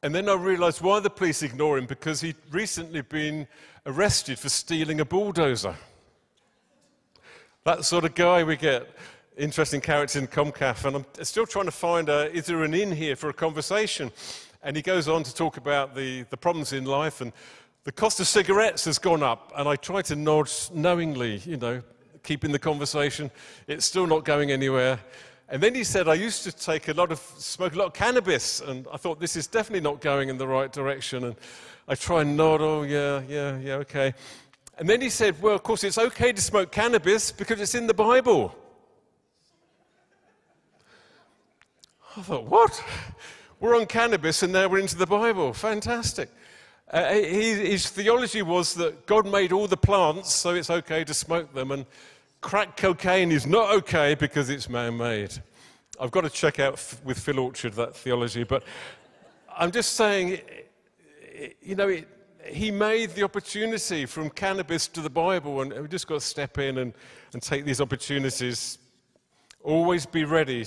And 0.02 0.14
then 0.14 0.28
I 0.28 0.34
realized 0.34 0.82
why 0.82 1.00
the 1.00 1.10
police 1.10 1.42
ignore 1.42 1.76
him 1.76 1.86
because 1.86 2.20
he'd 2.20 2.36
recently 2.50 3.00
been 3.02 3.48
arrested 3.86 4.38
for 4.38 4.48
stealing 4.48 5.00
a 5.00 5.04
bulldozer. 5.04 5.74
That 7.64 7.84
sort 7.84 8.04
of 8.04 8.14
guy 8.14 8.44
we 8.44 8.56
get. 8.56 8.88
Interesting 9.36 9.80
character 9.80 10.20
in 10.20 10.28
COMCAF. 10.28 10.84
And 10.84 10.96
I'm 10.96 11.06
still 11.24 11.46
trying 11.46 11.64
to 11.64 11.72
find 11.72 12.08
a, 12.08 12.32
is 12.32 12.46
there 12.46 12.62
an 12.62 12.72
in 12.72 12.92
here 12.92 13.16
for 13.16 13.30
a 13.30 13.34
conversation? 13.34 14.12
And 14.62 14.76
he 14.76 14.82
goes 14.82 15.08
on 15.08 15.24
to 15.24 15.34
talk 15.34 15.56
about 15.56 15.96
the, 15.96 16.22
the 16.30 16.36
problems 16.36 16.72
in 16.72 16.84
life 16.84 17.20
and 17.20 17.32
the 17.84 17.92
cost 17.92 18.18
of 18.18 18.26
cigarettes 18.26 18.86
has 18.86 18.98
gone 18.98 19.22
up, 19.22 19.52
and 19.56 19.68
I 19.68 19.76
try 19.76 20.00
to 20.02 20.16
nod 20.16 20.50
knowingly, 20.72 21.36
you 21.44 21.58
know, 21.58 21.82
keeping 22.22 22.50
the 22.50 22.58
conversation. 22.58 23.30
It's 23.66 23.84
still 23.84 24.06
not 24.06 24.24
going 24.24 24.50
anywhere. 24.50 24.98
And 25.50 25.62
then 25.62 25.74
he 25.74 25.84
said, 25.84 26.08
I 26.08 26.14
used 26.14 26.42
to 26.44 26.52
take 26.52 26.88
a 26.88 26.94
lot 26.94 27.12
of, 27.12 27.18
smoke 27.18 27.74
a 27.74 27.78
lot 27.78 27.88
of 27.88 27.92
cannabis, 27.92 28.62
and 28.62 28.86
I 28.90 28.96
thought 28.96 29.20
this 29.20 29.36
is 29.36 29.46
definitely 29.46 29.82
not 29.82 30.00
going 30.00 30.30
in 30.30 30.38
the 30.38 30.48
right 30.48 30.72
direction. 30.72 31.24
And 31.24 31.36
I 31.86 31.94
try 31.94 32.22
and 32.22 32.34
nod, 32.34 32.62
oh, 32.62 32.82
yeah, 32.82 33.20
yeah, 33.28 33.58
yeah, 33.58 33.74
okay. 33.74 34.14
And 34.78 34.88
then 34.88 35.02
he 35.02 35.10
said, 35.10 35.40
Well, 35.42 35.54
of 35.54 35.62
course, 35.62 35.84
it's 35.84 35.98
okay 35.98 36.32
to 36.32 36.40
smoke 36.40 36.72
cannabis 36.72 37.30
because 37.30 37.60
it's 37.60 37.74
in 37.74 37.86
the 37.86 37.94
Bible. 37.94 38.56
I 42.16 42.22
thought, 42.22 42.46
What? 42.46 42.82
We're 43.60 43.76
on 43.76 43.86
cannabis 43.86 44.42
and 44.42 44.52
now 44.52 44.68
we're 44.68 44.80
into 44.80 44.96
the 44.96 45.06
Bible. 45.06 45.52
Fantastic. 45.52 46.28
Uh, 46.90 47.14
his 47.14 47.88
theology 47.88 48.42
was 48.42 48.74
that 48.74 49.06
God 49.06 49.26
made 49.26 49.52
all 49.52 49.66
the 49.66 49.76
plants, 49.76 50.34
so 50.34 50.54
it's 50.54 50.70
okay 50.70 51.02
to 51.04 51.14
smoke 51.14 51.52
them, 51.54 51.70
and 51.70 51.86
crack 52.40 52.76
cocaine 52.76 53.32
is 53.32 53.46
not 53.46 53.74
okay 53.74 54.14
because 54.14 54.50
it's 54.50 54.68
man 54.68 54.96
made. 54.96 55.32
I've 55.98 56.10
got 56.10 56.22
to 56.22 56.30
check 56.30 56.60
out 56.60 56.72
with 57.04 57.18
Phil 57.18 57.38
Orchard 57.38 57.72
that 57.74 57.96
theology, 57.96 58.44
but 58.44 58.64
I'm 59.56 59.70
just 59.70 59.94
saying, 59.94 60.40
you 61.62 61.74
know, 61.74 61.88
it, 61.88 62.08
he 62.46 62.70
made 62.70 63.10
the 63.10 63.22
opportunity 63.22 64.04
from 64.04 64.28
cannabis 64.28 64.86
to 64.88 65.00
the 65.00 65.08
Bible, 65.08 65.62
and 65.62 65.72
we've 65.72 65.88
just 65.88 66.06
got 66.06 66.16
to 66.16 66.26
step 66.26 66.58
in 66.58 66.78
and, 66.78 66.92
and 67.32 67.40
take 67.40 67.64
these 67.64 67.80
opportunities. 67.80 68.78
Always 69.62 70.04
be 70.04 70.24
ready 70.24 70.66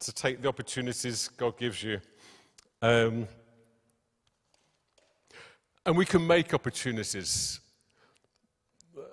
to 0.00 0.12
take 0.12 0.40
the 0.40 0.48
opportunities 0.48 1.28
God 1.36 1.58
gives 1.58 1.82
you. 1.82 2.00
Um, 2.80 3.28
and 5.86 5.96
we 5.96 6.04
can 6.04 6.26
make 6.26 6.54
opportunities. 6.54 7.60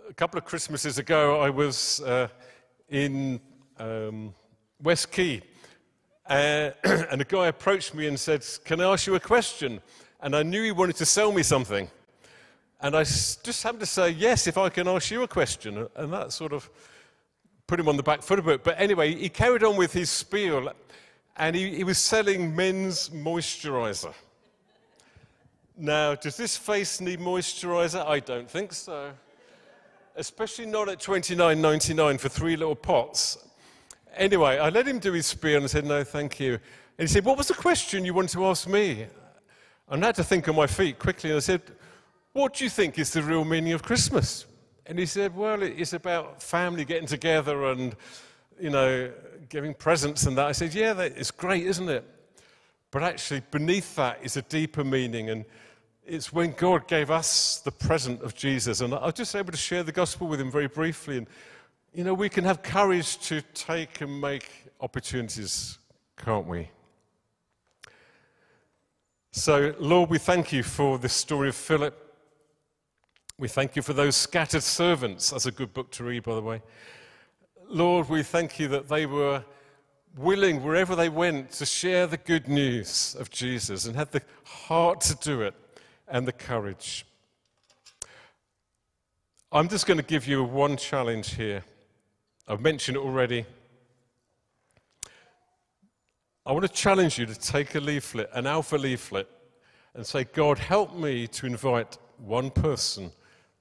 A 0.10 0.14
couple 0.14 0.38
of 0.38 0.46
Christmases 0.46 0.98
ago, 0.98 1.40
I 1.40 1.50
was 1.50 2.02
uh, 2.02 2.28
in 2.90 3.40
um, 3.78 4.34
West 4.82 5.12
Quay, 5.12 5.42
uh, 6.28 6.72
and 6.84 7.22
a 7.22 7.26
guy 7.26 7.48
approached 7.48 7.94
me 7.94 8.08
and 8.08 8.20
said, 8.20 8.46
Can 8.66 8.82
I 8.82 8.92
ask 8.92 9.08
you 9.08 9.16
a 9.16 9.20
question? 9.20 9.82
And 10.22 10.36
I 10.36 10.44
knew 10.44 10.64
he 10.64 10.72
wanted 10.72 10.96
to 10.98 11.06
sell 11.06 11.32
me 11.32 11.44
something. 11.44 11.90
And 12.82 12.96
I 12.96 13.04
just 13.04 13.64
happened 13.64 13.82
to 13.82 13.86
say, 13.86 14.10
Yes, 14.10 14.48
if 14.48 14.58
I 14.58 14.70
can 14.70 14.88
ask 14.88 15.12
you 15.12 15.24
a 15.24 15.28
question. 15.28 15.88
And 15.96 16.14
that 16.14 16.32
sort 16.32 16.54
of 16.54 16.70
put 17.68 17.80
him 17.80 17.88
on 17.88 17.98
the 17.98 18.04
back 18.04 18.22
foot 18.22 18.40
a 18.40 18.42
bit. 18.42 18.64
But 18.64 18.80
anyway, 18.80 19.16
he 19.16 19.30
carried 19.30 19.64
on 19.64 19.76
with 19.76 19.94
his 19.94 20.10
spiel, 20.10 20.72
and 21.38 21.56
he, 21.56 21.76
he 21.76 21.84
was 21.84 21.98
selling 21.98 22.56
men's 22.56 23.10
moisturizer. 23.10 24.14
Now, 25.78 26.16
does 26.16 26.38
this 26.38 26.56
face 26.56 27.02
need 27.02 27.20
moisturizer? 27.20 28.06
I 28.06 28.20
don't 28.20 28.50
think 28.50 28.72
so. 28.72 29.12
Especially 30.16 30.66
not 30.66 30.88
at 30.88 31.00
$29.99 31.00 32.20
for 32.20 32.30
three 32.30 32.56
little 32.56 32.76
pots. 32.76 33.38
Anyway, 34.16 34.58
I 34.58 34.70
let 34.70 34.88
him 34.88 35.00
do 35.00 35.12
his 35.12 35.26
spiel 35.26 35.58
and 35.58 35.66
I 35.66 35.68
said, 35.68 35.86
No, 35.86 36.04
thank 36.04 36.40
you. 36.40 36.54
And 36.54 36.62
he 36.98 37.08
said, 37.08 37.26
What 37.26 37.38
was 37.38 37.50
the 37.50 37.54
question 37.54 38.06
you 38.06 38.14
wanted 38.14 38.32
to 38.32 38.46
ask 38.46 38.68
me? 38.68 39.08
And 39.90 40.04
I 40.04 40.08
had 40.08 40.16
to 40.16 40.24
think 40.24 40.48
on 40.48 40.56
my 40.56 40.68
feet 40.68 40.98
quickly 40.98 41.32
and 41.32 41.38
I 41.38 41.42
said, 41.42 41.62
What 42.32 42.54
do 42.54 42.64
you 42.64 42.70
think 42.70 42.98
is 42.98 43.12
the 43.12 43.22
real 43.22 43.44
meaning 43.44 43.74
of 43.74 43.84
Christmas? 43.84 44.46
And 44.86 44.98
he 44.98 45.06
said, 45.06 45.36
Well, 45.36 45.62
it's 45.62 45.92
about 45.92 46.42
family 46.42 46.86
getting 46.86 47.08
together 47.08 47.66
and, 47.66 47.94
you 48.58 48.70
know, 48.70 49.12
giving 49.50 49.74
presents 49.74 50.26
and 50.26 50.38
that. 50.38 50.48
I 50.48 50.54
said, 50.54 50.74
Yeah, 50.74 50.94
that 50.94 51.18
is 51.18 51.32
great, 51.32 51.66
isn't 51.66 51.90
it? 51.90 52.06
But 52.92 53.04
actually, 53.04 53.42
beneath 53.52 53.94
that 53.98 54.20
is 54.24 54.38
a 54.38 54.42
deeper 54.44 54.86
meaning. 54.86 55.30
And 55.30 55.44
it's 56.06 56.32
when 56.32 56.52
God 56.52 56.88
gave 56.88 57.10
us 57.10 57.60
the 57.60 57.72
present 57.72 58.22
of 58.22 58.36
Jesus. 58.36 58.82
And 58.82 58.94
I 58.94 59.06
was 59.06 59.16
just 59.16 59.36
able 59.36 59.52
to 59.52 59.58
share 59.58 59.84
the 59.84 59.92
gospel 59.92 60.28
with 60.28 60.40
him 60.40 60.52
very 60.52 60.68
briefly. 60.68 61.18
And, 61.18 61.28
you 61.94 62.04
know, 62.04 62.14
we 62.14 62.30
can 62.30 62.44
have 62.44 62.62
courage 62.62 63.18
to 63.28 63.42
take 63.54 64.02
and 64.02 64.22
make 64.22 64.50
opportunities, 64.82 65.80
can't 66.18 66.48
we? 66.48 66.70
So, 69.32 69.74
Lord, 69.80 70.10
we 70.10 70.18
thank 70.18 70.54
you 70.54 70.64
for 70.64 70.98
this 70.98 71.14
story 71.14 71.50
of 71.50 71.56
Philip. 71.56 72.02
We 73.38 73.48
thank 73.48 73.76
you 73.76 73.82
for 73.82 73.94
those 73.94 74.16
scattered 74.16 74.64
servants. 74.64 75.32
That's 75.32 75.46
a 75.46 75.52
good 75.52 75.74
book 75.74 75.92
to 75.92 76.04
read, 76.04 76.24
by 76.24 76.36
the 76.36 76.42
way. 76.42 76.62
Lord, 77.68 78.08
we 78.10 78.24
thank 78.24 78.60
you 78.60 78.68
that 78.70 78.88
they 78.88 79.06
were 79.06 79.44
willing, 80.16 80.64
wherever 80.64 80.96
they 80.96 81.10
went, 81.10 81.52
to 81.54 81.66
share 81.66 82.08
the 82.08 82.16
good 82.16 82.48
news 82.48 83.18
of 83.20 83.30
Jesus 83.30 83.86
and 83.86 83.96
had 83.96 84.12
the 84.12 84.22
heart 84.46 85.02
to 85.02 85.16
do 85.16 85.42
it 85.42 85.54
and 86.08 86.28
the 86.28 86.32
courage. 86.32 87.06
I'm 89.52 89.70
just 89.70 89.88
going 89.88 89.98
to 89.98 90.04
give 90.04 90.28
you 90.28 90.44
one 90.44 90.78
challenge 90.78 91.36
here. 91.36 91.64
I've 92.48 92.62
mentioned 92.62 92.98
it 92.98 93.00
already. 93.00 93.46
I 96.46 96.52
want 96.52 96.64
to 96.64 96.72
challenge 96.72 97.18
you 97.18 97.26
to 97.26 97.34
take 97.34 97.74
a 97.74 97.80
leaflet, 97.80 98.30
an 98.34 98.46
alpha 98.46 98.76
leaflet, 98.76 99.28
and 99.96 100.06
say, 100.06 100.26
God, 100.26 100.60
help 100.60 100.96
me 100.96 101.26
to 101.28 101.48
invite 101.48 101.98
one 102.18 102.52
person 102.52 103.12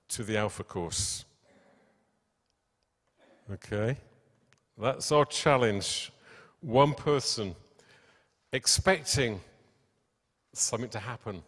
to 0.09 0.23
the 0.23 0.37
alpha 0.37 0.65
course. 0.65 1.25
Okay? 3.51 3.97
That's 4.77 5.13
our 5.13 5.25
challenge. 5.25 6.13
One 6.61 6.93
person 6.93 7.55
expecting 8.53 9.41
something 10.53 10.91
to 10.91 10.99
happen. 10.99 11.43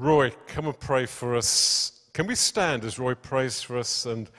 Roy, 0.00 0.32
come 0.46 0.64
and 0.64 0.80
pray 0.80 1.04
for 1.04 1.36
us. 1.36 2.00
Can 2.14 2.26
we 2.26 2.34
stand 2.34 2.86
as 2.86 2.98
Roy 2.98 3.14
prays 3.14 3.60
for 3.60 3.76
us 3.76 4.06
and 4.06 4.30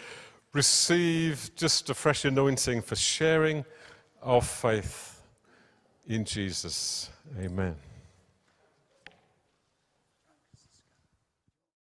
receive 0.54 1.52
just 1.56 1.92
a 1.92 1.94
fresh 1.94 2.26
anointing 2.26 2.82
for 2.82 2.96
sharing 2.96 3.64
our 4.24 4.42
faith 4.42 5.22
in 6.08 6.26
Jesus? 6.26 7.12
Amen. 7.40 7.76